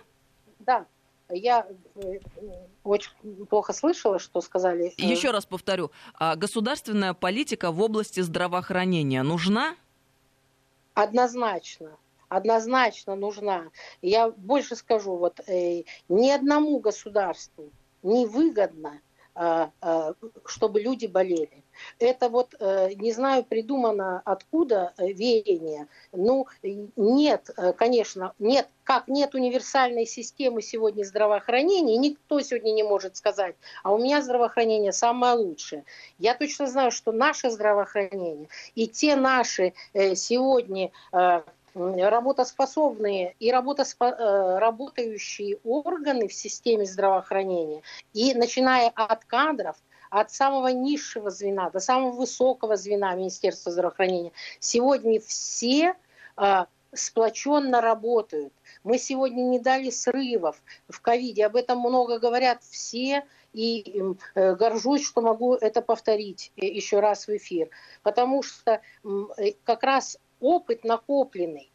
Да, 0.59 0.85
я 1.29 1.65
очень 2.83 3.45
плохо 3.49 3.71
слышала, 3.71 4.19
что 4.19 4.41
сказали. 4.41 4.93
Еще 4.97 5.31
раз 5.31 5.45
повторю. 5.45 5.91
А 6.15 6.35
государственная 6.35 7.13
политика 7.13 7.71
в 7.71 7.81
области 7.81 8.19
здравоохранения 8.19 9.23
нужна? 9.23 9.75
Однозначно. 10.93 11.91
Однозначно 12.29 13.15
нужна. 13.15 13.71
Я 14.01 14.29
больше 14.29 14.75
скажу, 14.75 15.15
вот 15.15 15.39
э, 15.47 15.83
ни 16.09 16.29
одному 16.29 16.79
государству 16.79 17.71
не 18.03 18.25
выгодно, 18.25 19.01
э, 19.35 19.67
э, 19.81 20.13
чтобы 20.45 20.81
люди 20.81 21.05
болели. 21.05 21.63
Это 21.99 22.29
вот, 22.29 22.55
э, 22.59 22.93
не 22.95 23.11
знаю, 23.11 23.43
придумано 23.43 24.21
откуда 24.25 24.93
э, 24.97 25.11
веяние. 25.11 25.87
Ну, 26.11 26.47
нет, 26.63 27.49
э, 27.55 27.73
конечно, 27.73 28.33
нет, 28.39 28.67
как 28.83 29.07
нет 29.07 29.35
универсальной 29.35 30.05
системы 30.05 30.61
сегодня 30.61 31.03
здравоохранения, 31.03 31.97
никто 31.97 32.39
сегодня 32.41 32.71
не 32.71 32.83
может 32.83 33.17
сказать, 33.17 33.55
а 33.83 33.93
у 33.93 33.97
меня 33.97 34.21
здравоохранение 34.21 34.91
самое 34.91 35.35
лучшее. 35.35 35.83
Я 36.19 36.35
точно 36.35 36.67
знаю, 36.67 36.91
что 36.91 37.11
наше 37.11 37.49
здравоохранение 37.49 38.47
и 38.75 38.87
те 38.87 39.15
наши 39.15 39.73
сегодня 39.93 40.91
работоспособные 41.73 43.35
и 43.39 43.51
работоспо- 43.51 44.57
работающие 44.57 45.59
органы 45.63 46.27
в 46.27 46.33
системе 46.33 46.85
здравоохранения, 46.85 47.81
и 48.13 48.33
начиная 48.33 48.89
от 48.89 49.25
кадров, 49.25 49.75
от 50.09 50.31
самого 50.31 50.67
низшего 50.67 51.29
звена 51.29 51.69
до 51.69 51.79
самого 51.79 52.11
высокого 52.11 52.77
звена 52.77 53.13
Министерства 53.15 53.71
здравоохранения. 53.71 54.31
Сегодня 54.59 55.19
все 55.19 55.95
э, 56.37 56.65
сплоченно 56.93 57.81
работают. 57.81 58.53
Мы 58.83 58.97
сегодня 58.97 59.43
не 59.43 59.59
дали 59.59 59.89
срывов 59.89 60.61
в 60.87 61.01
ковиде. 61.01 61.45
Об 61.45 61.55
этом 61.55 61.79
много 61.79 62.19
говорят 62.19 62.63
все. 62.63 63.25
И 63.53 64.01
э, 64.35 64.55
горжусь, 64.55 65.05
что 65.05 65.21
могу 65.21 65.55
это 65.55 65.81
повторить 65.81 66.51
э, 66.57 66.65
еще 66.65 66.99
раз 66.99 67.27
в 67.27 67.35
эфир. 67.35 67.69
Потому 68.03 68.43
что 68.43 68.81
э, 69.03 69.53
как 69.63 69.83
раз 69.83 70.19
опыт 70.39 70.83
накопленный 70.83 71.71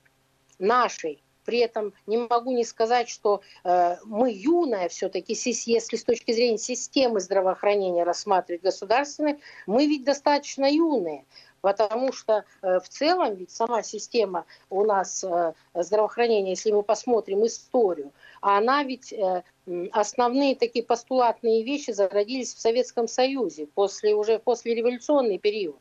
нашей 0.58 1.22
при 1.44 1.58
этом 1.58 1.92
не 2.06 2.18
могу 2.18 2.52
не 2.52 2.64
сказать, 2.64 3.08
что 3.08 3.42
э, 3.64 3.96
мы 4.04 4.32
юная 4.32 4.88
все-таки, 4.88 5.34
если 5.34 5.96
с 5.96 6.04
точки 6.04 6.32
зрения 6.32 6.58
системы 6.58 7.20
здравоохранения 7.20 8.04
рассматривать 8.04 8.62
государственной, 8.62 9.40
мы 9.66 9.86
ведь 9.86 10.04
достаточно 10.04 10.70
юные. 10.70 11.24
Потому 11.60 12.12
что 12.12 12.44
э, 12.62 12.80
в 12.80 12.88
целом 12.88 13.34
ведь 13.34 13.52
сама 13.52 13.82
система 13.84 14.46
у 14.68 14.84
нас 14.84 15.22
э, 15.22 15.52
здравоохранения, 15.74 16.50
если 16.50 16.72
мы 16.72 16.82
посмотрим 16.82 17.46
историю, 17.46 18.12
она 18.40 18.82
ведь 18.82 19.12
э, 19.12 19.44
основные 19.92 20.56
такие 20.56 20.84
постулатные 20.84 21.62
вещи 21.62 21.92
зародились 21.92 22.54
в 22.54 22.60
Советском 22.60 23.06
Союзе 23.06 23.66
после 23.66 24.14
уже 24.14 24.40
после 24.40 24.74
революционный 24.74 25.38
период 25.38 25.78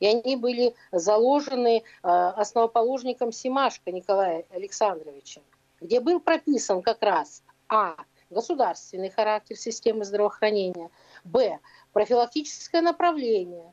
и 0.00 0.06
они 0.06 0.36
были 0.36 0.74
заложены 0.92 1.78
э, 1.78 1.82
основоположником 2.02 3.32
Симашко 3.32 3.92
Николая 3.92 4.44
Александровича, 4.50 5.40
где 5.80 6.00
был 6.00 6.20
прописан 6.20 6.82
как 6.82 7.02
раз 7.02 7.42
а. 7.68 7.96
государственный 8.30 9.10
характер 9.10 9.56
системы 9.56 10.04
здравоохранения, 10.04 10.90
б. 11.24 11.58
профилактическое 11.92 12.82
направление. 12.82 13.72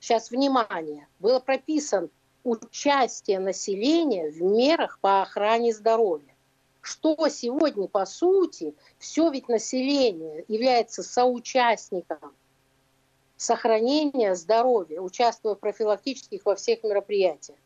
Сейчас 0.00 0.30
внимание, 0.30 1.06
было 1.20 1.38
прописан 1.38 2.10
участие 2.44 3.38
населения 3.38 4.28
в 4.30 4.42
мерах 4.42 4.98
по 5.00 5.22
охране 5.22 5.72
здоровья. 5.72 6.34
Что 6.80 7.28
сегодня, 7.28 7.86
по 7.86 8.04
сути, 8.04 8.74
все 8.98 9.30
ведь 9.30 9.48
население 9.48 10.44
является 10.48 11.04
соучастником 11.04 12.34
сохранения 13.42 14.34
здоровья, 14.34 15.00
участвуя 15.00 15.54
профилактических 15.54 16.44
во 16.44 16.54
всех 16.54 16.84
мероприятиях. 16.84 17.58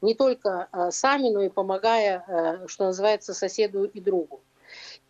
Не 0.00 0.14
только 0.14 0.68
э, 0.72 0.90
сами, 0.92 1.28
но 1.28 1.42
и 1.42 1.48
помогая, 1.48 2.24
э, 2.26 2.68
что 2.68 2.84
называется, 2.84 3.34
соседу 3.34 3.84
и 3.84 4.00
другу. 4.00 4.40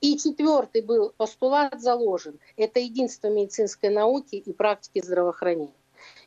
И 0.00 0.16
четвертый 0.16 0.80
был 0.80 1.12
постулат 1.16 1.80
заложен. 1.80 2.38
Это 2.56 2.80
единство 2.80 3.28
медицинской 3.28 3.90
науки 3.90 4.36
и 4.36 4.52
практики 4.52 5.04
здравоохранения. 5.04 5.74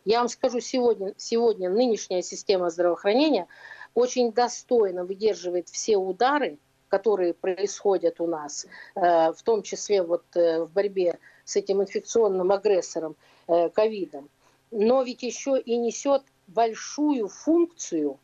Я 0.05 0.19
вам 0.19 0.29
скажу, 0.29 0.59
сегодня, 0.59 1.13
сегодня 1.17 1.69
нынешняя 1.69 2.21
система 2.21 2.69
здравоохранения 2.69 3.47
очень 3.95 4.31
достойно 4.31 5.05
выдерживает 5.05 5.69
все 5.69 5.97
удары, 5.97 6.57
которые 6.87 7.33
происходят 7.33 8.19
у 8.19 8.27
нас, 8.27 8.67
э, 8.95 9.31
в 9.31 9.41
том 9.43 9.63
числе 9.63 10.03
вот 10.03 10.23
в 10.35 10.67
борьбе 10.67 11.17
с 11.51 11.55
этим 11.55 11.81
инфекционным 11.81 12.51
агрессором. 12.51 13.15
Э, 13.47 13.69
ковидом, 13.69 14.29
но 14.71 15.03
ведь 15.03 15.23
еще 15.23 15.59
и 15.59 15.75
несет 15.75 16.23
большую 16.47 17.27
функцию 17.27 18.17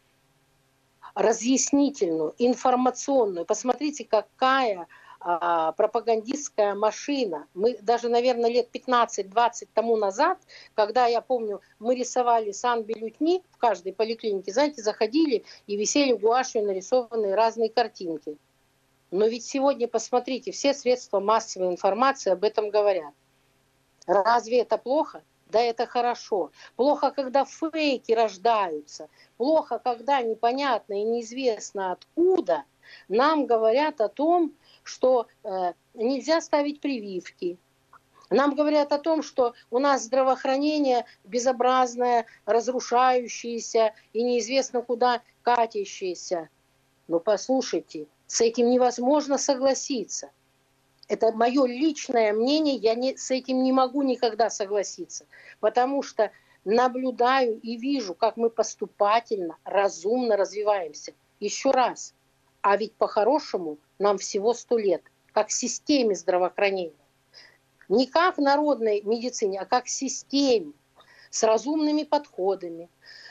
разъяснительную, 1.15 2.33
информационную. 2.37 3.45
Посмотрите, 3.45 4.05
какая 4.05 4.87
а, 5.19 5.73
пропагандистская 5.73 6.75
машина. 6.75 7.47
Мы 7.53 7.77
даже, 7.81 8.07
наверное, 8.07 8.49
лет 8.49 8.69
15-20 8.73 9.67
тому 9.73 9.97
назад, 9.97 10.37
когда, 10.75 11.07
я 11.07 11.19
помню, 11.19 11.59
мы 11.79 11.95
рисовали 11.95 12.51
санбилютни 12.51 13.43
в 13.51 13.57
каждой 13.57 13.91
поликлинике, 13.91 14.53
знаете, 14.53 14.81
заходили 14.81 15.43
и 15.65 15.75
висели 15.75 16.13
гуашью 16.13 16.63
нарисованные 16.63 17.35
разные 17.35 17.69
картинки. 17.69 18.37
Но 19.17 19.25
ведь 19.25 19.45
сегодня, 19.45 19.87
посмотрите, 19.87 20.51
все 20.51 20.75
средства 20.75 21.19
массовой 21.19 21.69
информации 21.69 22.29
об 22.29 22.43
этом 22.43 22.69
говорят. 22.69 23.15
Разве 24.05 24.59
это 24.59 24.77
плохо? 24.77 25.23
Да 25.47 25.59
это 25.59 25.87
хорошо. 25.87 26.51
Плохо, 26.75 27.09
когда 27.09 27.43
фейки 27.43 28.11
рождаются. 28.11 29.09
Плохо, 29.37 29.79
когда 29.79 30.21
непонятно 30.21 31.01
и 31.01 31.03
неизвестно 31.03 31.93
откуда 31.93 32.65
нам 33.09 33.47
говорят 33.47 34.01
о 34.01 34.07
том, 34.07 34.53
что 34.83 35.25
э, 35.43 35.73
нельзя 35.95 36.39
ставить 36.39 36.79
прививки. 36.79 37.57
Нам 38.29 38.53
говорят 38.53 38.91
о 38.91 38.99
том, 38.99 39.23
что 39.23 39.55
у 39.71 39.79
нас 39.79 40.03
здравоохранение 40.03 41.05
безобразное, 41.23 42.27
разрушающееся 42.45 43.95
и 44.13 44.21
неизвестно 44.21 44.83
куда 44.83 45.23
катящееся. 45.41 46.49
Но 47.07 47.19
послушайте, 47.19 48.05
с 48.27 48.41
этим 48.41 48.69
невозможно 48.69 49.37
согласиться. 49.37 50.31
Это 51.07 51.31
мое 51.31 51.65
личное 51.65 52.33
мнение, 52.33 52.75
я 52.75 52.93
не, 52.93 53.15
с 53.15 53.31
этим 53.31 53.63
не 53.63 53.71
могу 53.71 54.03
никогда 54.03 54.49
согласиться, 54.49 55.25
потому 55.61 56.03
что 56.03 56.31
наблюдаю 56.65 57.57
и 57.61 57.77
вижу, 57.77 58.13
как 58.13 58.35
мы 58.35 58.49
поступательно, 58.49 59.57
разумно 59.63 60.35
развиваемся. 60.35 61.13
Еще 61.39 61.71
раз, 61.71 62.13
а 62.61 62.75
ведь 62.75 62.93
по-хорошему 62.95 63.77
нам 63.99 64.17
всего 64.17 64.53
сто 64.53 64.77
лет, 64.77 65.01
как 65.31 65.49
системе 65.49 66.13
здравоохранения. 66.13 66.93
Не 67.87 68.05
как 68.05 68.37
народной 68.37 69.01
медицине, 69.03 69.61
а 69.61 69.65
как 69.65 69.87
системе, 69.87 70.73
с 71.29 71.43
разумными 71.43 72.03
подходами. 72.03 72.89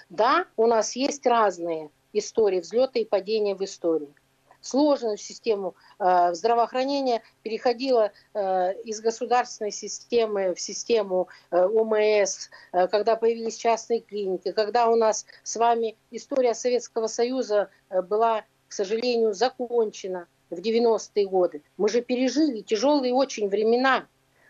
Да, 0.09 0.46
у 0.56 0.66
нас 0.66 0.96
есть 0.96 1.26
разные 1.26 1.90
истории, 2.14 2.61
взлеты 2.61 3.00
и 3.00 3.04
падения 3.04 3.54
в 3.54 3.62
истории– 3.62 4.14
сложную 4.66 5.16
систему 5.16 5.74
э, 5.98 6.35
здравоохранения 6.35 7.22
переходила 7.42 8.12
э, 8.35 8.74
из 8.83 9.00
государственной 9.00 9.70
системы 9.70 10.55
в 10.55 10.61
систему 10.61 11.29
э, 11.50 11.64
ОМС, 11.64 12.48
когда 12.72 13.16
появились 13.16 13.57
частные 13.57 14.00
клиники, 14.00 14.52
когда 14.52 14.88
у 14.88 14.96
нас 14.96 15.24
с 15.42 15.57
вами 15.57 15.96
история 16.11 16.55
Советского 16.55 17.07
Союза 17.07 17.70
была, 17.90 18.44
к 18.68 18.72
сожалению, 18.72 19.33
закончена 19.35 20.26
в 20.50 20.59
90-е 20.59 21.26
годы. 21.26 21.62
Мы 21.76 21.88
же 21.88 22.02
пережили 22.02 22.61
тяжелые 22.61 23.14
очень 23.14 23.48
времена, 23.48 24.07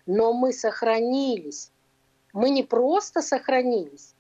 но 0.07 0.33
мы 0.33 0.53
сохранились. 0.53 1.71
Мы 2.33 2.51
не 2.51 2.63
просто 2.63 3.23
сохранились, 3.23 4.15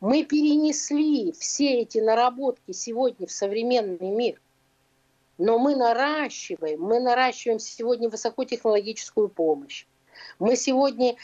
мы 0.00 0.24
перенесли 0.24 1.32
все 1.32 1.80
эти 1.80 1.98
наработки 1.98 2.72
сегодня 2.72 3.26
в 3.26 3.32
современный 3.32 4.10
мир. 4.10 4.40
Но 5.38 5.58
мы 5.58 5.76
наращиваем, 5.76 6.80
мы 6.80 7.00
наращиваем 7.00 7.58
сегодня 7.58 8.08
высокотехнологическую 8.08 9.28
помощь. 9.28 9.86
Мы 10.38 10.56
сегодня 10.56 11.16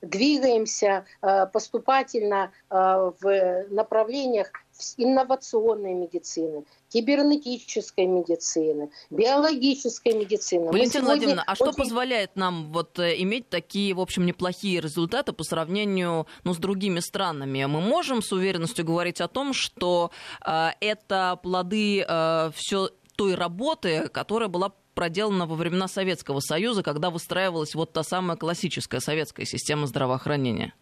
двигаемся 0.00 1.04
э, 1.20 1.46
поступательно 1.46 2.52
э, 2.70 3.12
в 3.20 3.66
направлениях 3.70 4.50
инновационной 4.96 5.94
медицины, 5.94 6.64
кибернетической 6.88 8.06
медицины, 8.06 8.90
биологической 9.10 10.14
медицины. 10.14 10.66
Валентина 10.66 10.90
сегодня... 10.90 11.06
Владимировна, 11.06 11.44
а 11.46 11.54
что 11.54 11.72
позволяет 11.72 12.36
нам 12.36 12.72
вот 12.72 12.98
э, 12.98 13.14
иметь 13.22 13.48
такие, 13.48 13.94
в 13.94 14.00
общем, 14.00 14.26
неплохие 14.26 14.80
результаты 14.80 15.32
по 15.32 15.44
сравнению 15.44 16.26
ну, 16.42 16.54
с 16.54 16.58
другими 16.58 17.00
странами? 17.00 17.64
Мы 17.64 17.80
можем 17.80 18.22
с 18.22 18.32
уверенностью 18.32 18.84
говорить 18.84 19.20
о 19.20 19.28
том, 19.28 19.52
что 19.52 20.10
э, 20.44 20.70
это 20.80 21.38
плоды 21.42 22.04
э, 22.06 22.50
все 22.54 22.90
той 23.16 23.34
работы, 23.34 24.08
которая 24.08 24.48
была 24.48 24.72
проделана 24.94 25.46
во 25.46 25.56
времена 25.56 25.88
Советского 25.88 26.40
Союза, 26.40 26.82
когда 26.82 27.10
выстраивалась 27.10 27.74
вот 27.74 27.92
та 27.92 28.02
самая 28.02 28.36
классическая 28.36 29.00
советская 29.00 29.46
система 29.46 29.86
здравоохранения? 29.86 30.74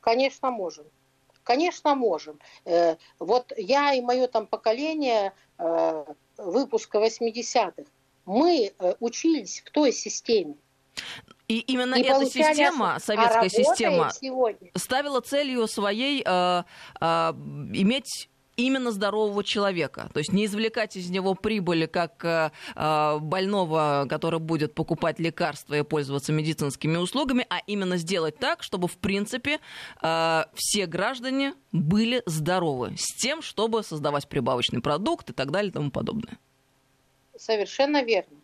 Конечно, 0.00 0.50
можем. 0.50 0.84
Конечно, 1.42 1.94
можем. 1.94 2.38
Э, 2.64 2.96
вот 3.18 3.52
я 3.56 3.94
и 3.94 4.00
мое 4.00 4.28
там 4.28 4.46
поколение 4.46 5.32
э, 5.58 6.04
выпуска 6.36 6.98
80-х, 6.98 7.90
мы 8.24 8.72
э, 8.78 8.94
учились 9.00 9.62
в 9.64 9.70
той 9.70 9.92
системе. 9.92 10.54
И 11.48 11.58
именно 11.60 11.96
и 11.96 12.02
эта 12.02 12.24
система, 12.26 12.94
а 12.94 13.00
советская 13.00 13.42
а 13.42 13.48
система, 13.48 14.12
сегодня. 14.12 14.70
ставила 14.76 15.20
целью 15.20 15.66
своей 15.66 16.22
э, 16.24 16.62
э, 17.00 17.04
иметь 17.72 18.28
именно 18.66 18.90
здорового 18.90 19.44
человека. 19.44 20.10
То 20.12 20.18
есть 20.18 20.32
не 20.32 20.46
извлекать 20.46 20.96
из 20.96 21.10
него 21.10 21.34
прибыли 21.34 21.86
как 21.86 22.24
э, 22.24 22.50
э, 22.74 23.18
больного, 23.20 24.06
который 24.08 24.40
будет 24.40 24.74
покупать 24.74 25.18
лекарства 25.18 25.74
и 25.74 25.82
пользоваться 25.82 26.32
медицинскими 26.32 26.96
услугами, 26.96 27.46
а 27.48 27.58
именно 27.66 27.96
сделать 27.96 28.38
так, 28.38 28.62
чтобы, 28.62 28.88
в 28.88 28.98
принципе, 28.98 29.60
э, 30.02 30.44
все 30.54 30.86
граждане 30.86 31.54
были 31.72 32.22
здоровы, 32.26 32.94
с 32.96 33.14
тем, 33.16 33.42
чтобы 33.42 33.82
создавать 33.82 34.28
прибавочный 34.28 34.80
продукт 34.80 35.30
и 35.30 35.32
так 35.32 35.50
далее 35.50 35.70
и 35.70 35.72
тому 35.72 35.90
подобное. 35.90 36.38
Совершенно 37.36 38.02
верно. 38.02 38.36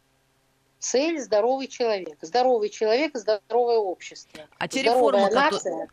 Цель– 0.78 1.20
здоровый 1.22 1.68
человек. 1.68 2.18
Здоровый 2.20 2.68
человек– 2.68 3.12
здоровое 3.14 3.78
общество. 3.78 4.40
А 4.58 4.68
те 4.68 4.82
реформы, 4.82 5.30
нация 5.30 5.88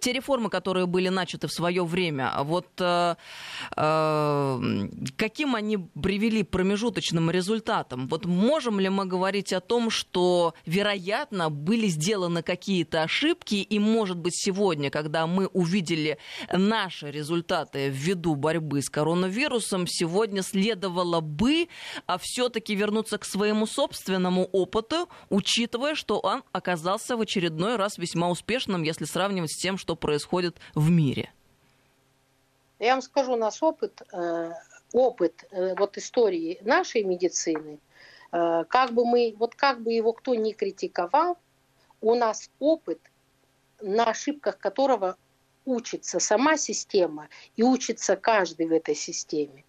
те 0.00 0.12
реформы, 0.12 0.50
которые 0.50 0.86
были 0.86 1.08
начаты 1.08 1.46
в 1.46 1.52
свое 1.52 1.84
время, 1.84 2.30
а 2.34 2.44
вот 2.44 2.68
э, 2.78 3.14
э, 3.76 4.88
каким 5.16 5.54
они 5.54 5.78
привели 5.78 6.42
промежуточным 6.42 7.30
результатом? 7.30 8.08
Вот 8.08 8.24
можем 8.24 8.80
ли 8.80 8.88
мы 8.88 9.06
говорить 9.06 9.52
о 9.52 9.60
том, 9.60 9.90
что, 9.90 10.54
вероятно, 10.66 11.50
были 11.50 11.86
сделаны 11.86 12.42
какие-то 12.42 13.02
ошибки, 13.02 13.56
и, 13.56 13.78
может 13.78 14.18
быть, 14.18 14.34
сегодня, 14.36 14.90
когда 14.90 15.26
мы 15.26 15.46
увидели 15.46 16.18
наши 16.52 17.10
результаты 17.10 17.88
ввиду 17.88 18.34
борьбы 18.34 18.82
с 18.82 18.90
коронавирусом, 18.90 19.86
сегодня 19.86 20.42
следовало 20.42 21.20
бы 21.20 21.68
а 22.06 22.18
все-таки 22.18 22.74
вернуться 22.74 23.18
к 23.18 23.24
своему 23.24 23.66
собственному 23.66 24.44
опыту, 24.44 25.08
учитывая, 25.28 25.94
что 25.94 26.18
он 26.18 26.42
оказался 26.52 27.16
в 27.16 27.20
очередной 27.20 27.76
раз 27.76 27.98
весьма 27.98 28.30
успешным, 28.30 28.82
если 28.82 29.04
сравнивать 29.04 29.52
с 29.52 29.60
тем, 29.60 29.78
что 29.78 29.89
что 29.90 29.96
происходит 29.96 30.56
в 30.76 30.88
мире? 30.88 31.32
Я 32.78 32.92
вам 32.92 33.02
скажу, 33.02 33.34
наш 33.34 33.60
опыт, 33.60 34.02
э, 34.12 34.52
опыт 34.92 35.44
э, 35.50 35.74
вот 35.74 35.98
истории 35.98 36.58
нашей 36.62 37.02
медицины, 37.02 37.80
э, 38.30 38.64
как 38.68 38.92
бы 38.92 39.04
мы, 39.04 39.34
вот 39.36 39.56
как 39.56 39.82
бы 39.82 39.92
его 39.92 40.12
кто 40.12 40.36
ни 40.36 40.52
критиковал, 40.52 41.38
у 42.00 42.14
нас 42.14 42.50
опыт, 42.60 43.00
на 43.80 44.04
ошибках 44.04 44.58
которого 44.58 45.16
учится 45.64 46.20
сама 46.20 46.56
система 46.56 47.28
и 47.56 47.64
учится 47.64 48.14
каждый 48.14 48.66
в 48.66 48.72
этой 48.72 48.94
системе. 48.94 49.64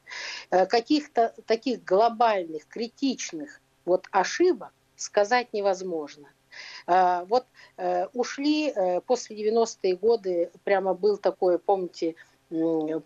Каких-то 0.50 1.34
таких 1.48 1.84
глобальных, 1.84 2.68
критичных 2.68 3.60
вот 3.86 4.08
ошибок 4.12 4.72
сказать 4.96 5.52
невозможно. 5.52 6.30
А, 6.88 7.26
вот 7.26 7.46
э, 7.78 8.08
ушли 8.14 8.70
э, 8.70 9.02
после 9.02 9.36
90-е 9.36 9.96
годы, 9.96 10.52
прямо 10.64 10.94
был 10.94 11.18
такой, 11.18 11.60
помните, 11.60 12.16
э, 12.50 12.54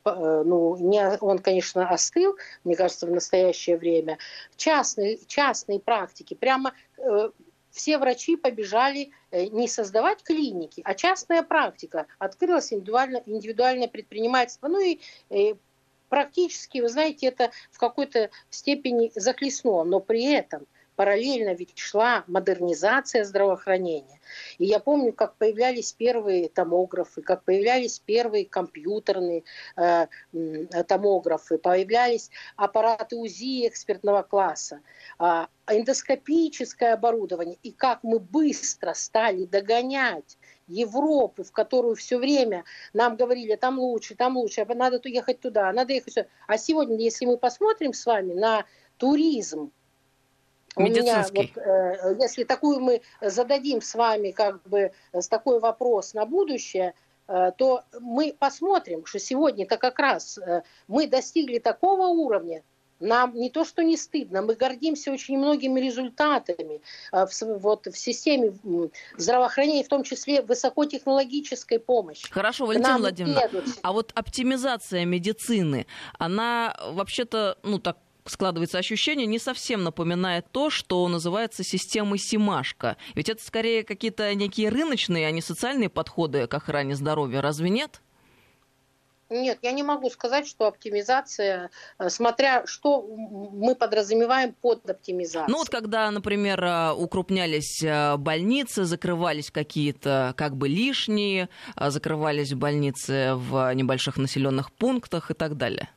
ну, 0.04 0.78
не, 0.78 1.18
он, 1.20 1.40
конечно, 1.40 1.88
остыл, 1.90 2.36
мне 2.64 2.76
кажется, 2.76 3.06
в 3.06 3.12
настоящее 3.12 3.78
время, 3.78 4.18
частные, 4.56 5.20
частные 5.28 5.80
практики, 5.80 6.34
прямо 6.34 6.74
все 7.70 7.98
врачи 7.98 8.38
побежали 8.38 9.12
не 9.32 9.68
создавать 9.68 10.24
клиники, 10.24 10.82
а 10.86 10.94
частная 10.96 11.44
практика. 11.44 12.08
Открылось 12.20 12.72
индивидуальное, 12.72 13.22
индивидуальное 13.26 13.90
предпринимательство. 13.90 14.70
Ну 14.70 14.80
и, 14.80 15.02
и 15.30 15.56
практически, 16.08 16.80
вы 16.80 16.88
знаете, 16.88 17.28
это 17.28 17.52
в 17.72 17.78
какой-то 17.78 18.30
степени 18.50 19.12
захлестнуло, 19.14 19.84
но 19.84 20.00
при 20.00 20.24
этом 20.34 20.66
параллельно 20.96 21.54
ведь 21.54 21.78
шла 21.78 22.24
модернизация 22.28 23.24
здравоохранения. 23.24 24.20
И 24.58 24.66
я 24.66 24.80
помню, 24.80 25.14
как 25.14 25.36
появлялись 25.36 25.94
первые 25.94 26.50
томографы, 26.50 27.22
как 27.22 27.44
появлялись 27.44 28.00
первые 28.00 28.46
компьютерные 28.46 29.44
э, 29.76 30.08
томографы, 30.88 31.58
появлялись 31.58 32.32
аппараты 32.56 33.16
УЗИ 33.16 33.68
экспертного 33.68 34.24
класса, 34.24 34.82
э, 35.20 35.46
эндоскопическое 35.68 36.94
оборудование, 36.94 37.58
и 37.64 37.72
как 37.72 38.04
мы 38.04 38.20
быстро 38.20 38.94
стали 38.94 39.46
догонять 39.46 40.38
Европу, 40.68 41.44
в 41.44 41.52
которую 41.52 41.96
все 41.96 42.18
время 42.18 42.64
нам 42.94 43.16
говорили, 43.16 43.56
там 43.56 43.80
лучше, 43.80 44.16
там 44.16 44.38
лучше, 44.38 44.66
надо 44.66 45.00
ехать 45.08 45.40
туда, 45.40 45.72
надо 45.72 45.94
ехать 45.94 46.14
сюда. 46.14 46.28
А 46.48 46.58
сегодня, 46.58 46.98
если 46.98 47.26
мы 47.26 47.38
посмотрим 47.38 47.94
с 47.94 48.06
вами 48.06 48.34
на 48.34 48.66
туризм 48.98 49.72
Медицинский. 50.78 51.54
У 51.56 51.60
меня, 51.60 51.98
вот, 52.04 52.22
если 52.22 52.44
такую 52.44 52.80
мы 52.80 53.02
зададим 53.22 53.82
с 53.82 53.96
вами 53.96 54.32
как 54.32 54.62
бы 54.64 54.92
с 55.14 55.28
такой 55.28 55.60
вопрос 55.60 56.14
на 56.14 56.26
будущее, 56.26 56.94
то 57.28 57.84
мы 58.00 58.36
посмотрим, 58.38 59.06
что 59.06 59.20
сегодня-то 59.20 59.78
как 59.78 59.98
раз 60.00 60.40
мы 60.88 61.08
достигли 61.08 61.60
такого 61.60 62.08
уровня, 62.08 62.62
нам 63.02 63.36
не 63.36 63.50
то, 63.50 63.66
что 63.66 63.84
не 63.84 63.98
стыдно, 63.98 64.42
мы 64.42 64.56
гордимся 64.56 65.12
очень 65.12 65.38
многими 65.38 65.82
результатами 65.82 66.82
в, 67.12 67.30
вот, 67.60 67.88
в 67.88 67.98
системе 67.98 68.54
здравоохранения, 69.18 69.84
в 69.84 69.90
том 69.90 70.04
числе 70.04 70.42
высокотехнологической 70.42 71.80
помощи. 71.80 72.32
Хорошо, 72.32 72.66
Валентина 72.66 72.98
Владимировна, 73.00 73.64
а 73.82 73.92
вот 73.92 74.12
оптимизация 74.16 75.04
медицины, 75.04 75.88
она 76.20 76.78
вообще-то, 76.92 77.58
ну 77.64 77.80
так 77.80 77.98
складывается 78.26 78.78
ощущение, 78.78 79.28
не 79.28 79.40
совсем 79.40 79.84
напоминает 79.84 80.46
то, 80.52 80.70
что 80.70 81.08
называется 81.08 81.64
системой 81.64 82.20
Симашка. 82.20 82.98
Ведь 83.14 83.30
это 83.30 83.44
скорее 83.44 83.84
какие-то 83.84 84.34
некие 84.34 84.70
рыночные, 84.70 85.28
а 85.28 85.32
не 85.32 85.42
социальные 85.42 85.90
подходы 85.90 86.48
к 86.48 86.54
охране 86.54 86.96
здоровья. 86.96 87.42
Разве 87.42 87.70
нет? 87.70 88.02
Нет, 89.30 89.58
я 89.64 89.72
не 89.72 89.82
могу 89.82 90.10
сказать, 90.12 90.48
что 90.48 90.68
оптимизация, 90.68 91.72
э, 91.98 92.10
смотря 92.10 92.66
что 92.68 93.02
мы 93.02 93.74
подразумеваем 93.74 94.54
под 94.54 94.88
оптимизацией. 94.88 95.52
Ну 95.52 95.58
вот 95.58 95.70
когда, 95.70 96.12
например, 96.12 96.64
э, 96.64 96.92
укрупнялись 96.94 97.82
э, 97.84 98.18
больницы, 98.18 98.84
закрывались 98.84 99.50
какие-то 99.50 100.36
как 100.38 100.56
бы 100.56 100.68
лишние, 100.68 101.50
закрывались 101.76 102.54
больницы 102.54 103.34
в 103.34 103.74
небольших 103.74 104.18
населенных 104.18 104.72
пунктах 104.72 105.32
и 105.32 105.34
так 105.34 105.58
далее. 105.58 105.90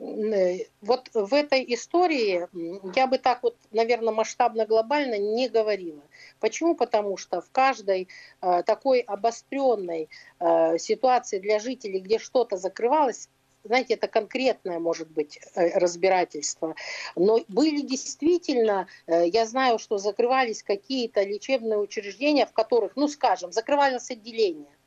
Э, 0.00 0.58
вот 0.80 1.10
в 1.12 1.34
этой 1.34 1.64
истории 1.74 2.48
я 2.94 3.06
бы 3.06 3.18
так 3.18 3.42
вот, 3.42 3.56
наверное, 3.72 4.12
масштабно-глобально 4.12 5.18
не 5.18 5.48
говорила. 5.48 6.02
Почему? 6.40 6.74
Потому 6.74 7.16
что 7.16 7.40
в 7.40 7.50
каждой 7.50 8.08
э, 8.40 8.62
такой 8.64 9.00
обостренной 9.00 10.08
э, 10.38 10.78
ситуации 10.78 11.38
для 11.38 11.58
жителей, 11.58 12.00
где 12.00 12.18
что-то 12.18 12.56
закрывалось, 12.56 13.28
знаете, 13.64 13.94
это 13.94 14.06
конкретное, 14.08 14.78
может 14.78 15.10
быть, 15.10 15.40
э, 15.54 15.78
разбирательство. 15.78 16.74
Но 17.16 17.40
были 17.48 17.80
действительно, 17.80 18.86
э, 19.06 19.26
я 19.28 19.46
знаю, 19.46 19.78
что 19.78 19.98
закрывались 19.98 20.62
какие-то 20.62 21.22
лечебные 21.22 21.78
учреждения, 21.78 22.46
в 22.46 22.52
которых, 22.52 22.92
ну, 22.96 23.08
скажем, 23.08 23.52
закрывалось 23.52 24.10
отделение 24.10 24.77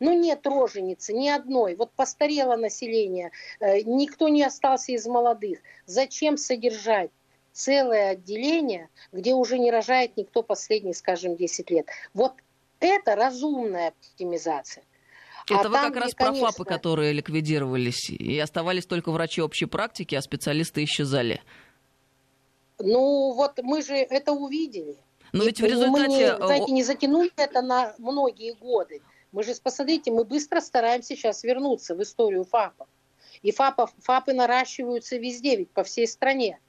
ну 0.00 0.12
нет 0.12 0.46
роженицы, 0.46 1.12
ни 1.12 1.28
одной. 1.28 1.74
Вот 1.76 1.92
постарело 1.92 2.56
население, 2.56 3.30
э, 3.60 3.80
никто 3.82 4.28
не 4.28 4.42
остался 4.42 4.92
из 4.92 5.06
молодых. 5.06 5.58
Зачем 5.86 6.36
содержать? 6.36 7.10
целое 7.54 8.10
отделение, 8.10 8.90
где 9.12 9.32
уже 9.32 9.58
не 9.58 9.70
рожает 9.70 10.16
никто 10.16 10.42
последние, 10.42 10.92
скажем, 10.92 11.36
10 11.36 11.70
лет. 11.70 11.86
Вот 12.12 12.32
это 12.80 13.14
разумная 13.14 13.88
оптимизация. 13.88 14.84
Это 15.48 15.60
а 15.60 15.68
вы 15.68 15.74
там, 15.74 15.92
как 15.92 16.02
раз 16.02 16.14
где, 16.14 16.16
конечно... 16.16 16.40
про 16.40 16.52
ФАПы, 16.52 16.64
которые 16.64 17.12
ликвидировались, 17.12 18.10
и 18.10 18.38
оставались 18.38 18.86
только 18.86 19.10
врачи 19.10 19.40
общей 19.40 19.66
практики, 19.66 20.14
а 20.14 20.22
специалисты 20.22 20.84
исчезали. 20.84 21.40
Ну 22.78 23.32
вот 23.32 23.58
мы 23.62 23.82
же 23.82 23.94
это 23.94 24.32
увидели. 24.32 24.96
Но 25.32 25.44
ведь 25.44 25.60
в 25.60 25.64
результате... 25.64 26.08
Мы 26.08 26.16
не, 26.16 26.36
знаете, 26.36 26.72
не 26.72 26.82
затянули 26.82 27.30
это 27.36 27.60
на 27.62 27.94
многие 27.98 28.54
годы. 28.54 29.02
Мы 29.34 29.42
же, 29.42 29.52
посмотрите, 29.60 30.12
мы 30.12 30.24
быстро 30.24 30.60
стараемся 30.60 31.16
сейчас 31.16 31.42
вернуться 31.42 31.96
в 31.96 32.02
историю 32.02 32.44
ФАПов. 32.44 32.86
И 33.42 33.50
ФАПов, 33.50 33.92
ФАПы 33.98 34.32
наращиваются 34.32 35.16
везде, 35.16 35.56
ведь 35.56 35.70
по 35.70 35.82
всей 35.82 36.06
стране. 36.06 36.60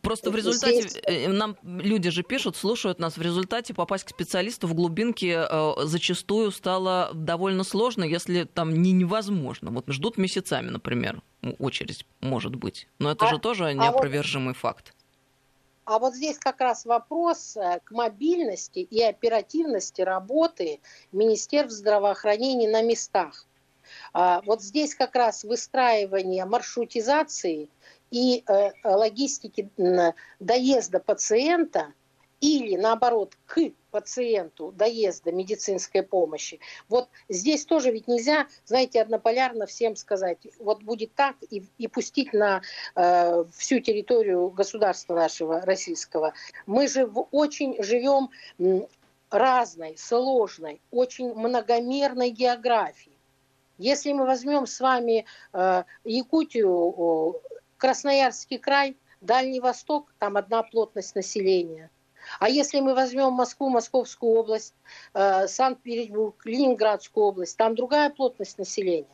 Просто 0.00 0.30
в 0.30 0.36
результате, 0.36 0.82
Здесь... 0.82 1.02
Э, 1.02 1.28
нам 1.28 1.56
люди 1.62 2.10
же 2.10 2.22
пишут, 2.22 2.56
слушают 2.56 3.00
нас, 3.00 3.16
в 3.16 3.22
результате 3.22 3.74
попасть 3.74 4.04
к 4.04 4.10
специалисту 4.10 4.68
в 4.68 4.74
глубинке 4.74 5.44
э, 5.50 5.72
зачастую 5.82 6.52
стало 6.52 7.10
довольно 7.14 7.64
сложно, 7.64 8.04
если 8.04 8.44
там 8.44 8.72
не 8.72 8.92
невозможно. 8.92 9.72
Вот 9.72 9.86
ждут 9.88 10.18
месяцами, 10.18 10.70
например, 10.70 11.20
очередь 11.58 12.06
может 12.20 12.54
быть. 12.54 12.86
Но 13.00 13.10
это 13.10 13.26
а, 13.26 13.30
же 13.30 13.38
тоже 13.40 13.74
неопровержимый 13.74 14.50
а 14.50 14.54
вот... 14.54 14.56
факт. 14.56 14.95
А 15.86 16.00
вот 16.00 16.16
здесь 16.16 16.36
как 16.38 16.60
раз 16.60 16.84
вопрос 16.84 17.56
э, 17.56 17.78
к 17.84 17.92
мобильности 17.92 18.80
и 18.80 19.00
оперативности 19.02 20.02
работы 20.02 20.80
Министерств 21.12 21.78
здравоохранения 21.78 22.68
на 22.68 22.82
местах. 22.82 23.46
А, 24.12 24.42
вот 24.42 24.62
здесь 24.62 24.96
как 24.96 25.14
раз 25.14 25.44
выстраивание 25.44 26.44
маршрутизации 26.44 27.68
и 28.10 28.42
э, 28.46 28.70
логистики 28.82 29.70
доезда 30.40 30.98
пациента– 30.98 31.94
или 32.40 32.76
наоборот 32.76 33.36
к 33.46 33.72
пациенту 33.90 34.72
доезда 34.72 35.32
медицинской 35.32 36.02
помощи. 36.02 36.60
Вот 36.88 37.08
здесь 37.28 37.64
тоже 37.64 37.90
ведь 37.90 38.08
нельзя, 38.08 38.46
знаете, 38.66 39.00
однополярно 39.00 39.66
всем 39.66 39.96
сказать, 39.96 40.38
вот 40.58 40.82
будет 40.82 41.14
так 41.14 41.36
и, 41.50 41.64
и 41.78 41.88
пустить 41.88 42.32
на 42.34 42.60
э, 42.94 43.44
всю 43.56 43.80
территорию 43.80 44.50
государства 44.50 45.14
нашего 45.14 45.62
российского. 45.62 46.34
Мы 46.66 46.88
же 46.88 47.06
в, 47.06 47.26
очень 47.30 47.82
живем 47.82 48.30
разной, 49.30 49.96
сложной, 49.96 50.80
очень 50.90 51.32
многомерной 51.32 52.30
географии. 52.30 53.12
Если 53.78 54.12
мы 54.12 54.26
возьмем 54.26 54.66
с 54.66 54.78
вами 54.80 55.24
э, 55.52 55.84
Якутию, 56.04 57.40
Красноярский 57.78 58.58
край, 58.58 58.96
Дальний 59.22 59.60
Восток, 59.60 60.12
там 60.18 60.36
одна 60.36 60.62
плотность 60.62 61.14
населения– 61.14 61.90
а 62.38 62.48
если 62.48 62.80
мы 62.80 62.94
возьмем 62.94 63.32
Москву, 63.32 63.68
Московскую 63.68 64.32
область, 64.32 64.74
э, 65.14 65.46
Санкт-Петербург, 65.48 66.34
Ленинградскую 66.44 67.26
область, 67.26 67.56
там 67.56 67.74
другая 67.74 68.10
плотность 68.10 68.58
населения. 68.58 69.06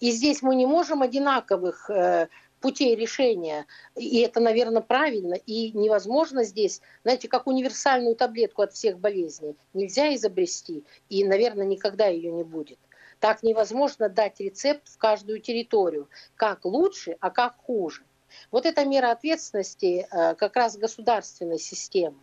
И 0.00 0.10
здесь 0.10 0.42
мы 0.42 0.54
не 0.54 0.66
можем 0.66 1.02
одинаковых 1.02 1.90
э, 1.90 2.28
путей 2.60 2.94
решения. 2.94 3.66
И 3.96 4.20
это, 4.20 4.40
наверное, 4.40 4.82
правильно. 4.82 5.34
И 5.34 5.72
невозможно 5.72 6.44
здесь, 6.44 6.80
знаете, 7.02 7.28
как 7.28 7.46
универсальную 7.46 8.14
таблетку 8.14 8.62
от 8.62 8.72
всех 8.72 8.98
болезней 8.98 9.56
нельзя 9.74 10.14
изобрести. 10.14 10.84
И, 11.08 11.24
наверное, 11.24 11.66
никогда 11.66 12.06
ее 12.06 12.30
не 12.30 12.44
будет. 12.44 12.78
Так 13.20 13.42
невозможно 13.42 14.08
дать 14.08 14.38
рецепт 14.38 14.88
в 14.88 14.98
каждую 14.98 15.40
территорию. 15.40 16.08
Как 16.36 16.64
лучше, 16.64 17.16
а 17.20 17.30
как 17.30 17.56
хуже. 17.56 18.02
Вот 18.50 18.66
эта 18.66 18.84
мера 18.84 19.10
ответственности 19.10 20.06
э, 20.10 20.34
как 20.34 20.56
раз 20.56 20.76
государственной 20.76 21.58
системы. 21.58 22.18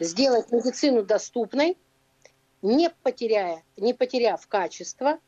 Сделать 0.00 0.50
медицину 0.52 1.02
доступной, 1.02 1.76
не, 2.62 2.90
потеряя, 2.90 3.62
не 3.76 3.94
потеряв 3.94 4.46
качество, 4.46 5.18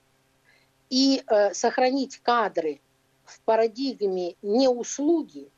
и 0.91 1.23
э, 1.27 1.55
сохранить 1.55 2.19
кадры 2.19 2.81
в 3.25 3.41
парадигме 3.43 4.35
не 4.43 4.69
услуги, 4.69 5.49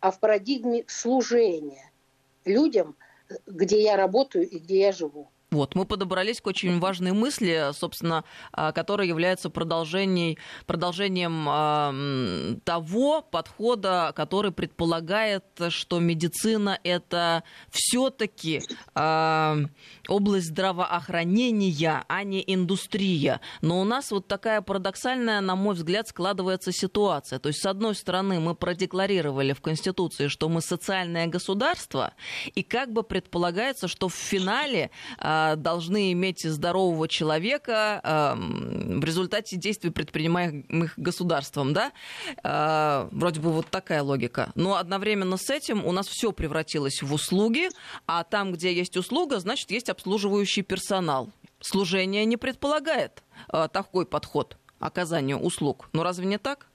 а 0.00 0.10
в 0.10 0.20
парадигме 0.20 0.84
служения 0.86 1.90
людям, 2.44 2.96
где 3.46 3.82
я 3.82 3.96
работаю 3.96 4.48
и 4.48 4.58
где 4.58 4.80
я 4.80 4.92
живу. 4.92 5.30
Вот, 5.50 5.74
мы 5.74 5.84
подобрались 5.84 6.40
к 6.40 6.46
очень 6.46 6.78
важной 6.78 7.10
мысли, 7.10 7.70
собственно, 7.72 8.22
а, 8.52 8.70
которая 8.70 9.08
является 9.08 9.50
продолжением, 9.50 10.36
продолжением 10.66 12.60
того 12.64 13.22
подхода, 13.22 14.12
который 14.14 14.52
предполагает, 14.52 15.44
что 15.70 15.98
медицина 15.98 16.78
это 16.84 17.42
все-таки 17.70 18.62
а, 18.94 19.56
область 20.06 20.46
здравоохранения, 20.48 22.04
а 22.06 22.22
не 22.22 22.44
индустрия. 22.46 23.40
Но 23.60 23.80
у 23.80 23.84
нас 23.84 24.12
вот 24.12 24.28
такая 24.28 24.62
парадоксальная, 24.62 25.40
на 25.40 25.56
мой 25.56 25.74
взгляд, 25.74 26.06
складывается 26.06 26.70
ситуация. 26.70 27.40
То 27.40 27.48
есть, 27.48 27.60
с 27.60 27.66
одной 27.66 27.96
стороны, 27.96 28.38
мы 28.38 28.54
продекларировали 28.54 29.52
в 29.52 29.60
Конституции, 29.60 30.28
что 30.28 30.48
мы 30.48 30.60
социальное 30.60 31.26
государство, 31.26 32.14
и 32.54 32.62
как 32.62 32.92
бы 32.92 33.02
предполагается, 33.02 33.88
что 33.88 34.08
в 34.08 34.14
финале 34.14 34.90
а, 35.18 35.39
должны 35.56 36.12
иметь 36.12 36.42
здорового 36.42 37.08
человека 37.08 38.00
в 38.04 39.04
результате 39.04 39.56
действий, 39.56 39.90
предпринимаемых 39.90 40.94
государством, 40.96 41.72
да? 41.72 41.92
А, 42.42 43.08
вроде 43.12 43.40
бы 43.40 43.52
вот 43.52 43.66
такая 43.68 44.02
логика. 44.02 44.52
Но 44.54 44.76
одновременно 44.76 45.36
с 45.36 45.50
этим 45.50 45.84
у 45.84 45.92
нас 45.92 46.06
все 46.08 46.32
превратилось 46.32 47.02
в 47.02 47.12
услуги, 47.12 47.68
а 48.06 48.24
там, 48.24 48.52
где 48.52 48.72
есть 48.72 48.96
услуга, 48.96 49.38
значит, 49.40 49.70
есть 49.70 49.88
обслуживающий 49.88 50.62
персонал. 50.62 51.30
Служение 51.60 52.24
не 52.24 52.36
предполагает 52.36 53.22
а, 53.48 53.68
такой 53.68 54.06
подход 54.06 54.56
оказанию 54.78 55.38
услуг. 55.38 55.88
Но 55.92 56.02
разве 56.02 56.26
не 56.26 56.38
так? 56.38 56.66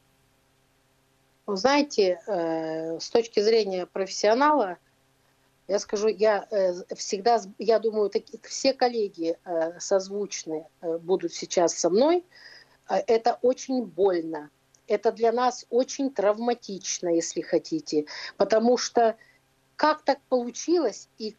Знаете, 1.47 2.19
э, 2.25 2.99
с 2.99 3.09
точки 3.09 3.39
зрения 3.39 3.85
профессионала, 3.85 4.77
я 5.67 5.79
скажу, 5.79 6.07
я 6.07 6.47
э, 6.51 6.73
всегда, 6.95 7.41
я 7.57 7.79
думаю, 7.79 8.09
таки, 8.09 8.39
все 8.43 8.73
коллеги 8.73 9.37
э, 9.43 9.79
созвучные 9.79 10.67
э, 10.81 10.97
будут 10.97 11.33
сейчас 11.33 11.73
со 11.73 11.89
мной. 11.89 12.23
Это 12.87 13.39
очень 13.41 13.83
больно. 13.83 14.51
это 14.85 15.11
для 15.11 15.31
нас 15.31 15.65
очень 15.71 16.13
травматично, 16.13 17.09
если 17.09 17.41
хотите, 17.41 18.05
потому 18.37 18.77
что 18.77 19.15
как 19.75 20.03
так 20.03 20.19
получилось 20.29 21.09
и 21.17 21.35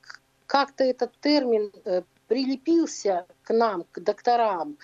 как-то 0.47 0.83
этот 0.83 1.17
термин 1.21 1.73
прилепился 2.27 3.27
к 3.45 3.55
нам, 3.55 3.85
к 3.93 4.01
докторам, 4.01 4.77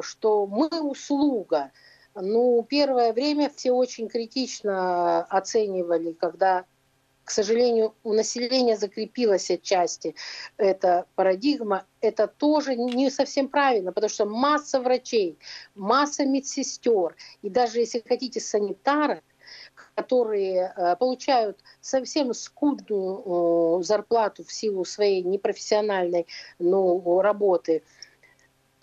что 0.00 0.48
мы 0.48 0.68
услуга. 0.82 1.70
Ну, 2.16 2.66
первое 2.68 3.12
время 3.12 3.48
все 3.54 3.70
очень 3.70 4.08
критично 4.08 5.22
оценивали, 5.26 6.12
когда 6.12 6.64
к 7.24 7.30
сожалению, 7.30 7.94
у 8.04 8.12
населения 8.12 8.76
закрепилась 8.76 9.50
отчасти 9.50 10.14
эта 10.56 11.06
парадигма. 11.14 11.86
Это 12.00 12.26
тоже 12.26 12.76
не 12.76 13.10
совсем 13.10 13.48
правильно, 13.48 13.92
потому 13.92 14.10
что 14.10 14.26
масса 14.26 14.80
врачей, 14.80 15.38
масса 15.74 16.26
медсестер 16.26 17.16
и 17.42 17.48
даже, 17.48 17.80
если 17.80 18.02
хотите, 18.06 18.40
санитары, 18.40 19.22
которые 19.94 20.72
э, 20.76 20.96
получают 20.96 21.58
совсем 21.80 22.34
скудную 22.34 23.82
зарплату 23.82 24.44
в 24.44 24.52
силу 24.52 24.84
своей 24.84 25.22
непрофессиональной 25.22 26.26
ну, 26.58 27.20
работы, 27.20 27.82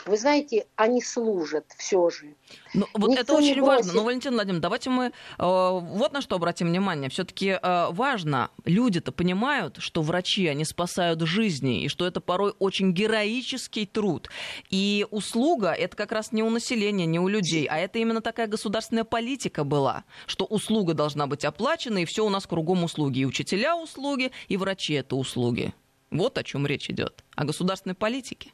вы 0.05 0.17
знаете, 0.17 0.65
они 0.75 1.01
служат 1.01 1.65
все 1.77 2.09
же. 2.09 2.35
Ну, 2.73 2.87
вот 2.93 3.09
Никто 3.09 3.21
это 3.21 3.33
очень 3.33 3.61
важно. 3.61 3.93
Но, 3.93 4.03
Валентин 4.03 4.33
Владимирович, 4.33 4.61
давайте 4.61 4.89
мы 4.89 5.05
э, 5.05 5.11
вот 5.37 6.13
на 6.13 6.21
что 6.21 6.35
обратим 6.35 6.67
внимание. 6.67 7.09
Все-таки 7.09 7.59
э, 7.61 7.87
важно, 7.91 8.49
люди-то 8.65 9.11
понимают, 9.11 9.77
что 9.79 10.01
врачи, 10.01 10.47
они 10.47 10.65
спасают 10.65 11.21
жизни, 11.21 11.83
и 11.83 11.87
что 11.87 12.05
это 12.05 12.21
порой 12.21 12.53
очень 12.59 12.93
героический 12.93 13.85
труд. 13.85 14.29
И 14.69 15.05
услуга, 15.11 15.71
это 15.71 15.95
как 15.95 16.11
раз 16.11 16.31
не 16.31 16.43
у 16.43 16.49
населения, 16.49 17.05
не 17.05 17.19
у 17.19 17.27
людей, 17.27 17.65
а 17.65 17.77
это 17.77 17.99
именно 17.99 18.21
такая 18.21 18.47
государственная 18.47 19.03
политика 19.03 19.63
была, 19.63 20.03
что 20.25 20.45
услуга 20.45 20.93
должна 20.93 21.27
быть 21.27 21.45
оплачена, 21.45 21.99
и 21.99 22.05
все 22.05 22.25
у 22.25 22.29
нас 22.29 22.47
кругом 22.47 22.83
услуги. 22.83 23.19
И 23.19 23.25
учителя 23.25 23.75
услуги, 23.75 24.31
и 24.47 24.57
врачи 24.57 24.93
это 24.93 25.15
услуги. 25.15 25.73
Вот 26.09 26.37
о 26.37 26.43
чем 26.43 26.67
речь 26.67 26.89
идет. 26.89 27.23
О 27.35 27.45
государственной 27.45 27.95
политике 27.95 28.51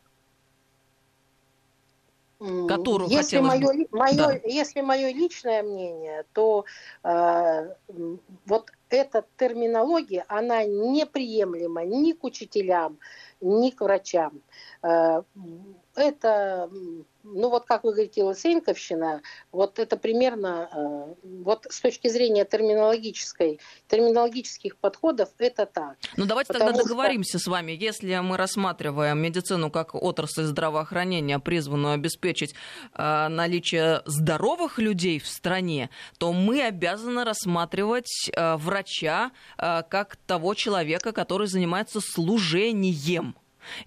которую 2.40 3.10
если 3.10 3.38
хотелось 3.38 3.62
мое, 3.62 3.88
мое, 3.92 4.16
да. 4.16 4.34
Если 4.44 4.82
мое 4.82 5.12
личное 5.12 5.64
мнение, 5.64 6.24
то 6.34 6.66
э, 7.04 7.74
вот 8.46 8.72
эта 8.90 9.26
терминология, 9.38 10.26
она 10.28 10.64
неприемлема 10.64 11.84
ни 11.86 12.12
к 12.14 12.24
учителям, 12.24 13.00
ни 13.42 13.72
к 13.72 13.82
врачам. 13.82 14.42
Э, 14.84 15.24
это 15.98 16.70
ну 17.34 17.50
вот 17.50 17.66
как 17.66 17.84
вы 17.84 17.92
говорите, 17.92 18.24
Лысенковщина, 18.24 19.22
вот 19.52 19.80
это 19.80 19.98
примерно, 19.98 20.70
э, 20.72 21.28
вот 21.44 21.68
с 21.70 21.82
точки 21.82 22.08
зрения 22.08 22.46
терминологической, 22.46 23.60
терминологических 23.88 24.78
подходов, 24.78 25.30
это 25.38 25.66
так. 25.66 25.98
Ну 26.16 26.26
давайте 26.26 26.54
Потому 26.54 26.72
тогда 26.72 26.84
договоримся 26.84 27.40
с 27.40 27.48
вами, 27.48 27.72
если 27.74 28.18
мы 28.20 28.38
рассматриваем 28.38 29.20
медицину 29.20 29.70
как 29.72 29.96
отрасль 29.96 30.44
здравоохранения, 30.44 31.40
призванную 31.40 31.96
обеспечить 31.96 32.54
э, 32.94 33.28
наличие 33.28 34.02
здоровых 34.06 34.80
людей 34.80 35.20
в 35.20 35.28
стране, 35.28 35.90
то 36.18 36.34
мы 36.34 36.62
обязаны 36.62 37.24
рассматривать 37.24 38.30
э, 38.34 38.56
врача 38.56 39.32
э, 39.58 39.84
как 39.90 40.16
того 40.16 40.54
человека, 40.54 41.12
который 41.12 41.48
занимается 41.48 42.00
служением 42.02 43.36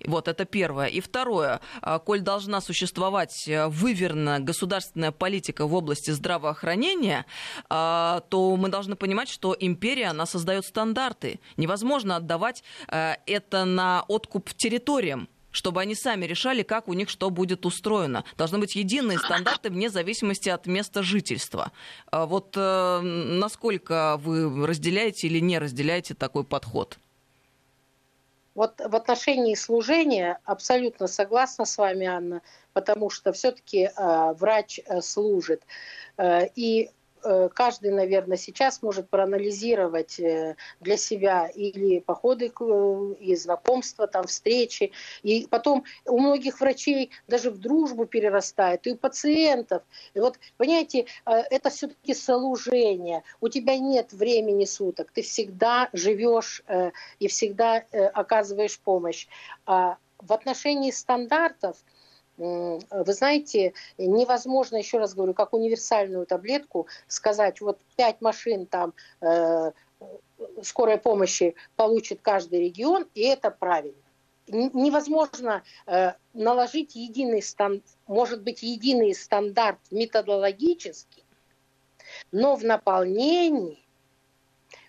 вот 0.06 0.28
это 0.28 0.44
первое. 0.44 0.86
И 0.86 1.00
второе, 1.00 1.60
а, 1.82 1.98
коль 1.98 2.20
должна 2.20 2.60
существовать 2.60 3.48
э, 3.48 3.66
выверенная 3.68 4.38
государственная 4.38 5.12
политика 5.12 5.66
в 5.66 5.74
области 5.74 6.10
здравоохранения, 6.10 7.26
а, 7.68 8.20
то 8.28 8.56
мы 8.56 8.68
должны 8.68 8.96
понимать, 8.96 9.28
что 9.28 9.56
империя, 9.58 10.08
она 10.08 10.26
создает 10.26 10.64
стандарты. 10.64 11.40
Невозможно 11.56 12.16
отдавать 12.16 12.62
э, 12.88 13.14
это 13.26 13.64
на 13.64 14.04
откуп 14.08 14.50
территориям 14.54 15.28
чтобы 15.52 15.80
они 15.80 15.94
сами 15.94 16.26
решали, 16.26 16.62
как 16.62 16.88
у 16.88 16.92
них 16.92 17.08
что 17.08 17.30
будет 17.30 17.66
устроено. 17.66 18.24
Должны 18.36 18.58
быть 18.58 18.76
единые 18.76 19.18
стандарты 19.18 19.70
вне 19.70 19.90
зависимости 19.90 20.48
от 20.48 20.66
места 20.66 21.02
жительства. 21.02 21.72
А 22.10 22.26
вот 22.26 22.54
э, 22.56 23.00
насколько 23.00 24.16
вы 24.18 24.66
разделяете 24.66 25.26
или 25.26 25.40
не 25.40 25.58
разделяете 25.58 26.14
такой 26.14 26.44
подход? 26.44 26.98
Вот 28.60 28.78
в 28.78 28.94
отношении 28.94 29.54
служения 29.54 30.38
абсолютно 30.44 31.06
согласна 31.06 31.64
с 31.64 31.78
вами, 31.78 32.06
Анна, 32.06 32.42
потому 32.74 33.08
что 33.08 33.32
все-таки 33.32 33.84
э, 33.84 34.32
врач 34.34 34.80
э, 34.84 35.00
служит. 35.00 35.62
Э, 36.18 36.46
и 36.56 36.90
каждый, 37.54 37.90
наверное, 37.90 38.36
сейчас 38.36 38.82
может 38.82 39.08
проанализировать 39.08 40.18
э, 40.20 40.56
для 40.80 40.96
себя 40.96 41.46
или 41.46 42.00
походы 42.00 42.46
э, 42.46 43.14
и 43.20 43.36
знакомства, 43.36 44.06
там, 44.06 44.26
встречи. 44.26 44.92
И 45.22 45.46
потом 45.48 45.84
у 46.06 46.18
многих 46.18 46.60
врачей 46.60 47.10
даже 47.28 47.50
в 47.50 47.58
дружбу 47.58 48.06
перерастает, 48.06 48.86
и 48.86 48.92
у 48.92 48.96
пациентов. 48.96 49.82
И 50.14 50.20
вот, 50.20 50.38
понимаете, 50.56 51.06
это 51.24 51.70
все-таки 51.70 52.14
служение. 52.14 53.22
У 53.40 53.48
тебя 53.48 53.78
нет 53.78 54.12
времени 54.12 54.64
суток, 54.64 55.10
ты 55.12 55.22
всегда 55.22 55.88
живешь 55.92 56.62
и 57.18 57.28
всегда 57.28 57.84
оказываешь 58.14 58.78
помощь. 58.80 59.26
А 59.66 59.96
в 60.18 60.32
отношении 60.32 60.90
стандартов– 60.90 61.76
вы 62.40 63.12
знаете, 63.12 63.74
невозможно, 63.98 64.76
еще 64.76 64.98
раз 64.98 65.14
говорю, 65.14 65.34
как 65.34 65.52
универсальную 65.52 66.24
таблетку 66.24 66.86
сказать, 67.06 67.60
вот 67.60 67.78
пять 67.96 68.22
машин 68.22 68.66
там 68.66 68.94
э, 69.20 69.72
скорой 70.62 70.96
помощи 70.96 71.54
получит 71.76 72.20
каждый 72.22 72.60
регион, 72.60 73.06
и 73.14 73.22
это 73.22 73.50
правильно. 73.50 74.00
Невозможно 74.46 75.62
э, 75.86 76.12
наложить 76.32 76.96
единый 76.96 77.42
стандарт, 77.42 77.84
может 78.06 78.42
быть, 78.42 78.62
единый 78.62 79.14
стандарт 79.14 79.78
методологический, 79.90 81.24
но 82.32 82.56
в 82.56 82.64
наполнении 82.64 83.84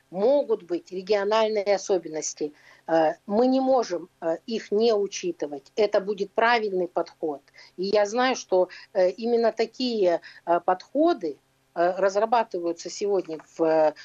могут 0.10 0.64
быть 0.64 0.91
региональные 0.91 1.76
особенности. 1.76 2.54
Э, 2.92 3.14
мы 3.26 3.48
не 3.48 3.62
можем 3.62 4.10
э, 4.20 4.38
их 4.46 4.70
не 4.72 4.94
учитывать. 4.94 5.72
Это 5.78 6.02
будет 6.02 6.32
правильный 6.34 6.89
подход. 6.89 7.42
И 7.78 7.86
я 7.86 8.06
знаю, 8.06 8.36
что 8.36 8.68
э, 8.94 9.12
именно 9.12 9.52
такие 9.54 10.20
подходы 10.66 11.38
разрабатываются 11.74 12.89
сегодня 12.89 13.39
в 13.56 13.96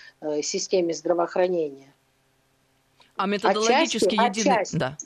системе 0.40 0.94
здравоохранения. 0.94 1.92
А 3.16 3.26
методологически 3.26 4.14
отчасти, 4.14 4.40
единый... 4.40 4.54
Отчасти, 4.54 4.76
да. 4.76 4.96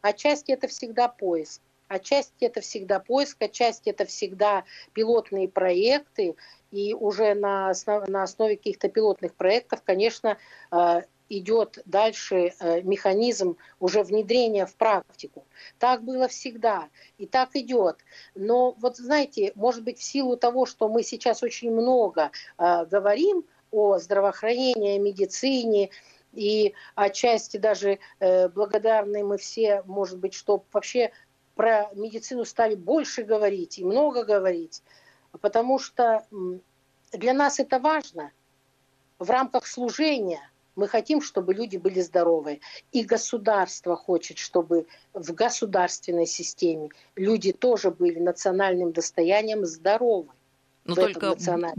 отчасти 0.00 0.50
это 0.50 0.66
всегда 0.66 1.06
поиск. 1.06 1.60
Отчасти 1.86 2.44
это 2.44 2.60
всегда 2.60 2.98
поиск, 2.98 3.40
отчасти 3.40 3.90
это 3.90 4.04
всегда 4.04 4.64
пилотные 4.94 5.48
проекты, 5.48 6.34
и 6.72 6.92
уже 6.92 7.34
на, 7.34 7.70
основ, 7.70 8.08
на 8.08 8.24
основе 8.24 8.56
каких-то 8.56 8.88
пилотных 8.88 9.34
проектов, 9.34 9.80
конечно, 9.84 10.36
идет 11.28 11.78
дальше 11.84 12.52
э, 12.58 12.82
механизм 12.82 13.56
уже 13.80 14.02
внедрения 14.02 14.66
в 14.66 14.74
практику. 14.76 15.46
Так 15.78 16.02
было 16.02 16.28
всегда, 16.28 16.88
и 17.18 17.26
так 17.26 17.56
идет. 17.56 17.98
Но 18.34 18.72
вот 18.72 18.96
знаете, 18.96 19.52
может 19.54 19.82
быть, 19.82 19.98
в 19.98 20.02
силу 20.02 20.36
того, 20.36 20.66
что 20.66 20.88
мы 20.88 21.02
сейчас 21.02 21.42
очень 21.42 21.70
много 21.70 22.30
э, 22.58 22.86
говорим 22.86 23.44
о 23.70 23.98
здравоохранении, 23.98 24.98
медицине, 24.98 25.90
и 26.32 26.74
отчасти 26.96 27.58
даже 27.58 28.00
благодарны 28.18 29.22
мы 29.22 29.38
все, 29.38 29.82
может 29.86 30.18
быть, 30.18 30.34
что 30.34 30.64
вообще 30.72 31.12
про 31.54 31.88
медицину 31.94 32.44
стали 32.44 32.74
больше 32.74 33.22
говорить 33.22 33.78
и 33.78 33.84
много 33.84 34.24
говорить 34.24 34.82
потому 35.40 35.78
что 35.78 36.26
для 37.12 37.32
нас 37.32 37.58
это 37.58 37.78
важно. 37.78 38.32
В 39.18 39.30
рамках 39.30 39.66
служения 39.66 40.50
мы 40.76 40.88
хотим, 40.88 41.20
чтобы 41.20 41.54
люди 41.54 41.76
были 41.76 42.00
здоровы. 42.00 42.60
И 42.92 43.02
государство 43.02 43.96
хочет, 43.96 44.38
чтобы 44.38 44.86
в 45.12 45.32
государственной 45.32 46.26
системе 46.26 46.90
люди 47.16 47.52
тоже 47.52 47.90
были 47.90 48.18
национальным 48.18 48.92
достоянием 48.92 49.64
здоровы. 49.64 50.30
Но 50.84 50.94
только 50.94 51.34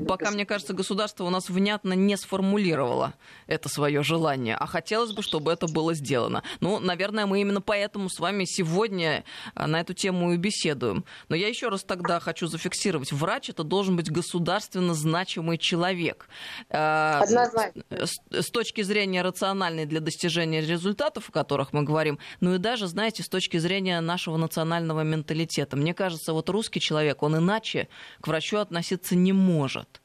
пока, 0.07 0.31
мне 0.31 0.45
кажется, 0.45 0.73
государство 0.73 1.25
у 1.25 1.29
нас 1.29 1.49
внятно 1.49 1.93
не 1.93 2.17
сформулировало 2.17 3.13
это 3.45 3.69
свое 3.69 4.01
желание, 4.01 4.55
а 4.55 4.65
хотелось 4.65 5.11
бы, 5.11 5.21
чтобы 5.21 5.51
это 5.51 5.67
было 5.67 5.93
сделано. 5.93 6.41
Ну, 6.59 6.79
наверное, 6.79 7.27
мы 7.27 7.41
именно 7.41 7.61
поэтому 7.61 8.09
с 8.09 8.19
вами 8.19 8.45
сегодня 8.45 9.23
а, 9.53 9.67
на 9.67 9.81
эту 9.81 9.93
тему 9.93 10.33
и 10.33 10.37
беседуем. 10.37 11.05
Но 11.29 11.35
я 11.35 11.47
еще 11.47 11.69
раз 11.69 11.83
тогда 11.83 12.19
хочу 12.19 12.47
зафиксировать. 12.47 13.11
Врач 13.11 13.49
это 13.49 13.63
должен 13.63 13.95
быть 13.95 14.11
государственно 14.11 14.95
значимый 14.95 15.59
человек. 15.59 16.27
А, 16.71 17.21
Однозначно. 17.21 17.83
С 18.31 18.49
точки 18.49 18.81
зрения 18.81 19.21
рациональной 19.21 19.85
для 19.85 19.99
достижения 19.99 20.61
результатов, 20.61 21.29
о 21.29 21.31
которых 21.31 21.73
мы 21.73 21.83
говорим, 21.83 22.17
ну 22.39 22.55
и 22.55 22.57
даже, 22.57 22.87
знаете, 22.87 23.21
с 23.21 23.29
точки 23.29 23.57
зрения 23.57 24.01
нашего 24.01 24.37
национального 24.37 25.01
менталитета. 25.01 25.77
Мне 25.77 25.93
кажется, 25.93 26.33
вот 26.33 26.49
русский 26.49 26.79
человек, 26.79 27.21
он 27.21 27.37
иначе 27.37 27.87
к 28.19 28.27
врачу 28.27 28.57
относится 28.57 28.94
согласиться 28.95 29.15
не 29.15 29.33
может 29.33 30.01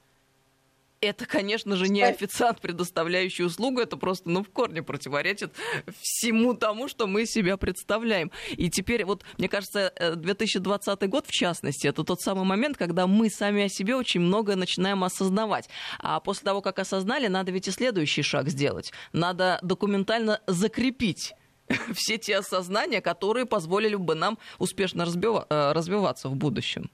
это, 1.03 1.25
конечно 1.25 1.77
же, 1.77 1.89
не 1.89 2.03
официант, 2.03 2.61
предоставляющий 2.61 3.47
услугу, 3.47 3.81
это 3.81 3.97
просто, 3.97 4.29
ну, 4.29 4.45
в 4.45 4.51
корне 4.51 4.83
противоречит 4.83 5.55
всему 5.99 6.53
тому, 6.53 6.89
что 6.89 7.07
мы 7.07 7.25
себя 7.25 7.57
представляем. 7.57 8.31
И 8.51 8.69
теперь, 8.69 9.07
вот, 9.07 9.25
мне 9.39 9.49
кажется, 9.49 9.95
2020 10.15 11.03
э, 11.03 11.07
год, 11.07 11.27
в 11.27 11.31
частности, 11.31 11.87
это 11.87 12.05
тот 12.05 12.21
самый 12.21 12.45
момент, 12.45 12.77
когда 12.77 13.07
мы 13.07 13.31
сами 13.31 13.63
о 13.63 13.69
себе 13.71 13.97
очень 13.97 14.21
много 14.21 14.57
начинаем 14.57 15.03
осознавать. 15.03 15.71
А 16.01 16.21
после 16.21 16.45
того, 16.45 16.61
как 16.61 16.79
осознали, 16.79 17.29
надо 17.29 17.51
ведь 17.51 17.69
и 17.69 17.71
следующий 17.71 18.23
шаг 18.23 18.51
сделать. 18.51 18.93
Надо 19.15 19.59
документально 19.63 20.43
закрепить 20.47 21.33
все 21.95 22.19
те 22.19 22.37
осознания, 22.37 23.01
которые 23.01 23.47
позволили 23.47 23.95
бы 23.95 24.15
нам 24.15 24.39
успешно 24.59 25.07
э, 25.07 25.73
развиваться 25.73 26.29
в 26.29 26.37
будущем. 26.37 26.91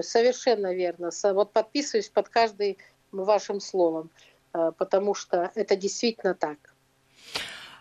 Совершенно 0.00 0.74
верно. 0.74 1.10
Вот 1.34 1.52
подписываюсь 1.52 2.08
под 2.08 2.28
каждый 2.28 2.78
вашим 3.10 3.60
словом, 3.60 4.10
э, 4.54 4.72
потому 4.76 5.14
что 5.14 5.50
это 5.54 5.76
действительно 5.76 6.34
так. 6.34 6.58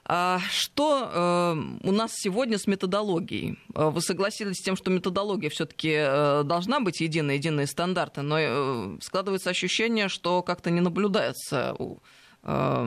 А 0.03 0.39
что 0.49 1.09
э, 1.13 1.87
у 1.87 1.91
нас 1.91 2.11
сегодня 2.15 2.57
с 2.57 2.67
методологией? 2.67 3.59
Э, 3.75 3.89
вы 3.89 4.01
согласились 4.01 4.57
с 4.57 4.63
тем, 4.63 4.75
что 4.75 4.89
методология 4.89 5.49
все-таки 5.49 6.43
должна 6.43 6.79
быть 6.79 7.01
единой, 7.01 7.35
единые 7.35 7.67
стандарты, 7.67 8.21
но 8.21 8.97
складывается 8.99 9.51
ощущение, 9.51 10.09
что 10.09 10.41
как-то 10.41 10.71
не 10.71 10.81
наблюдается 10.81 11.75
у, 11.77 11.99
э, 12.43 12.85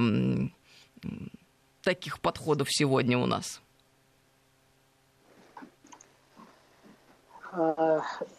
таких 1.82 2.20
подходов 2.20 2.68
сегодня 2.70 3.18
у 3.18 3.26
нас. 3.26 3.60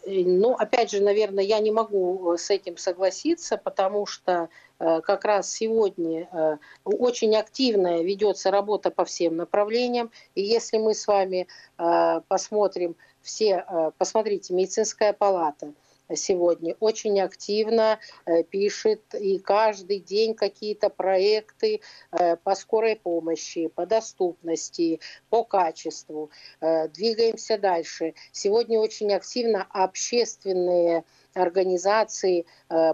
Ну, 0.06 0.54
опять 0.54 0.90
же, 0.90 1.00
наверное, 1.00 1.44
я 1.44 1.58
не 1.60 1.70
могу 1.70 2.32
э, 2.32 2.38
с 2.38 2.50
этим 2.50 2.76
согласиться, 2.76 3.56
потому 3.56 4.06
что 4.06 4.48
э, 4.78 5.00
как 5.00 5.24
раз 5.24 5.50
сегодня 5.50 6.28
э, 6.32 6.56
очень 6.84 7.36
активная 7.36 8.02
ведется 8.02 8.50
работа 8.50 8.90
по 8.90 9.04
всем 9.04 9.36
направлениям. 9.36 10.10
И 10.34 10.42
если 10.42 10.78
мы 10.78 10.94
с 10.94 11.06
вами 11.06 11.46
посмотрим 12.28 12.96
все, 13.22 13.92
посмотрите, 13.98 14.54
медицинская 14.54 15.12
палата– 15.12 15.72
сегодня 16.14 16.76
очень 16.80 17.20
активно 17.20 17.98
э, 18.24 18.42
пишет 18.44 19.14
и 19.14 19.38
каждый 19.38 19.98
день 20.00 20.34
какие-то 20.34 20.88
проекты 20.88 21.80
э, 22.12 22.36
по 22.36 22.54
скорой 22.54 22.96
помощи, 22.96 23.68
по 23.68 23.86
доступности, 23.86 25.00
по 25.30 25.44
качеству. 25.44 26.30
Э, 26.60 26.88
двигаемся 26.88 27.58
дальше. 27.58 28.14
Сегодня 28.32 28.78
очень 28.78 29.12
активно 29.12 29.66
общественные 29.70 31.04
организации 31.34 32.46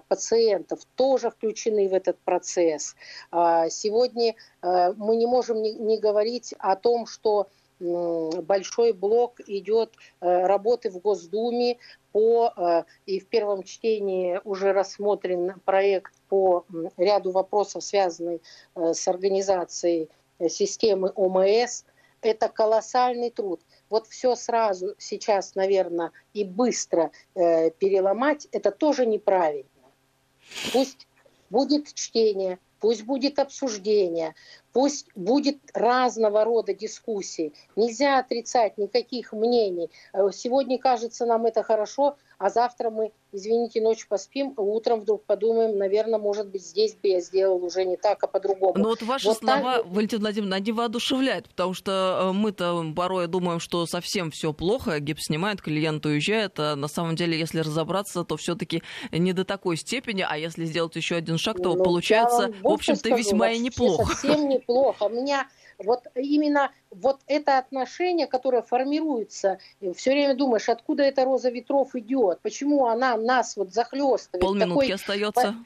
пациентов 0.09 0.81
тоже 0.97 1.31
включены 1.31 1.89
в 1.89 1.95
этот 1.95 2.19
процесс. 2.19 2.97
А 3.31 3.69
сегодня 3.69 4.35
мы 4.63 5.15
не 5.15 5.27
можем 5.27 5.63
не 5.63 5.97
говорить 5.99 6.53
о 6.59 6.75
том, 6.75 7.07
что 7.07 7.49
большой 7.83 8.93
блок 8.93 9.41
идет 9.47 9.95
работы 10.21 10.91
в 10.91 10.99
Госдуме 11.01 11.79
по, 12.13 12.53
э, 12.57 12.85
и 13.07 13.19
в 13.19 13.27
первом 13.27 13.63
чтении 13.63 14.41
уже 14.45 14.73
рассмотрен 14.73 15.61
проект 15.65 16.13
по 16.29 16.65
ряду 16.97 17.33
вопросов, 17.33 17.83
связанных 17.83 18.41
э, 18.75 18.95
с 18.95 19.09
организацией 19.09 20.09
э, 20.39 20.49
системы 20.49 21.11
ОМС. 21.15 21.85
Это 22.21 22.49
колоссальный 22.49 23.31
труд. 23.31 23.61
Вот 23.91 24.07
все 24.07 24.37
сразу 24.37 24.95
сейчас, 24.99 25.57
наверное, 25.57 26.13
и 26.35 26.45
быстро 26.45 27.11
переломать, 27.35 28.47
это 28.53 28.71
тоже 28.71 29.07
неправильно. 29.07 29.67
Пусть 30.73 31.09
будет 31.51 31.93
чтение, 31.93 32.61
пусть 32.83 33.05
будет 33.05 33.39
обсуждение, 33.39 34.35
пусть 34.73 35.07
будет 35.15 35.59
разного 35.73 36.45
рода 36.45 36.75
дискуссии. 36.75 37.53
Нельзя 37.77 38.19
отрицать 38.19 38.77
никаких 38.77 39.33
мнений. 39.33 39.89
Э, 40.13 40.31
сегодня 40.33 40.79
кажется 40.79 41.25
нам 41.25 41.47
это 41.47 41.63
хорошо, 41.63 42.17
а 42.43 42.51
завтра 42.51 42.91
мы, 42.91 43.13
извините, 43.31 43.81
ночью 43.81 44.09
поспим, 44.09 44.53
а 44.57 44.63
утром 44.63 45.03
вдруг 45.03 45.25
подумаем, 45.25 45.79
наверное, 45.79 46.19
может 46.19 46.49
быть, 46.49 46.67
здесь 46.67 46.97
бы 46.97 47.07
я 47.07 47.21
сделал 47.21 47.65
уже 47.65 47.85
не 47.85 47.97
так, 47.97 48.21
а 48.25 48.27
по-другому. 48.27 48.75
Но 48.77 48.89
вот 48.89 49.03
ваши 49.03 49.29
вот 49.29 49.39
слова, 49.39 49.77
так... 49.77 49.87
Валентина 49.87 50.23
Владимировна, 50.23 50.57
они 50.57 50.73
воодушевляют, 50.73 51.49
потому 51.49 51.73
что 51.73 51.93
э, 52.21 52.33
мы-то 52.33 52.85
порой 52.97 53.29
думаем, 53.29 53.61
что 53.61 53.87
совсем 53.87 54.33
все 54.33 54.53
плохо, 54.53 54.99
гипс 54.99 55.27
снимает, 55.27 55.63
клиент 55.63 56.05
уезжает, 56.05 56.59
а 56.59 56.75
на 56.75 56.89
самом 56.89 57.15
деле, 57.15 57.39
если 57.39 57.61
разобраться, 57.61 58.25
то 58.25 58.37
все-таки 58.37 58.83
не 59.13 59.33
до 59.33 59.45
такой 59.45 59.77
степени, 59.77 60.27
а 60.29 60.37
если 60.37 60.65
сделать 60.65 60.97
еще 60.97 61.15
один 61.15 61.39
шаг, 61.39 61.59
то 61.59 61.77
ну, 61.77 61.85
получается, 61.85 62.53
в 62.61 62.67
общем-то, 62.67 63.11
весьма 63.11 63.51
и 63.51 63.61
неплохо. 63.61 64.17
Совсем 64.17 64.49
неплохо. 64.49 65.05
У 65.05 65.11
меня 65.11 65.47
вот 65.83 66.07
именно 66.15 66.71
вот 66.91 67.21
это 67.27 67.59
отношение, 67.59 68.27
которое 68.27 68.63
формируется, 68.63 69.59
все 69.95 70.11
время 70.11 70.35
думаешь, 70.35 70.69
откуда 70.69 71.03
эта 71.03 71.25
роза 71.25 71.51
ветров 71.51 71.95
идет, 71.95 72.41
почему 72.41 72.87
она 72.87 73.17
нас 73.17 73.57
вот 73.57 73.73
захлестывает. 73.73 74.43
Полминутки 74.43 74.75
такой, 74.75 74.95
остается. 74.95 75.57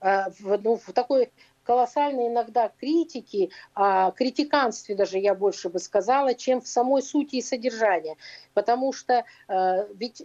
А, 0.00 0.30
в, 0.40 0.60
ну, 0.62 0.76
в 0.76 0.92
такой 0.92 1.30
колоссальной 1.64 2.28
иногда 2.28 2.72
критики, 2.80 3.50
а, 3.74 4.10
критиканстве 4.10 4.96
даже 4.96 5.18
я 5.18 5.34
больше 5.34 5.68
бы 5.68 5.78
сказала, 5.78 6.34
чем 6.34 6.60
в 6.60 6.66
самой 6.66 7.02
сути 7.02 7.36
и 7.36 7.42
содержании. 7.42 8.16
Потому 8.52 8.92
что 8.92 9.24
а, 9.48 9.86
ведь 9.94 10.22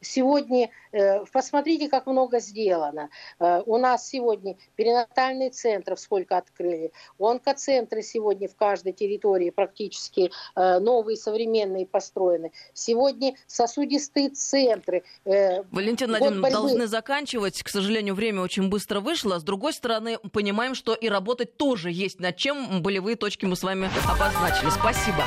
Сегодня, 0.00 0.70
э, 0.92 1.24
посмотрите, 1.32 1.88
как 1.88 2.06
много 2.06 2.38
сделано. 2.38 3.08
Э, 3.38 3.62
у 3.66 3.78
нас 3.78 4.08
сегодня 4.08 4.56
перинатальные 4.76 5.50
центры 5.50 5.96
сколько 5.96 6.36
открыли. 6.36 6.92
Онкоцентры 7.18 8.02
сегодня 8.02 8.48
в 8.48 8.56
каждой 8.56 8.92
территории 8.92 9.50
практически 9.50 10.30
э, 10.54 10.78
новые, 10.78 11.16
современные 11.16 11.86
построены. 11.86 12.52
Сегодня 12.74 13.34
сосудистые 13.46 14.30
центры. 14.30 15.02
Валентина 15.24 16.18
Владимировна, 16.18 16.50
должны 16.50 16.86
заканчивать. 16.86 17.62
К 17.62 17.68
сожалению, 17.68 18.14
время 18.14 18.42
очень 18.42 18.68
быстро 18.68 19.00
вышло. 19.00 19.38
С 19.38 19.42
другой 19.42 19.72
стороны, 19.72 20.18
понимаем, 20.32 20.74
что 20.74 20.94
и 20.94 21.08
работать 21.08 21.56
тоже 21.56 21.90
есть 21.90 22.20
над 22.20 22.36
чем. 22.36 22.82
Болевые 22.82 23.16
точки 23.16 23.46
мы 23.46 23.56
с 23.56 23.62
вами 23.62 23.88
обозначили. 24.08 24.70
Спасибо. 24.70 25.24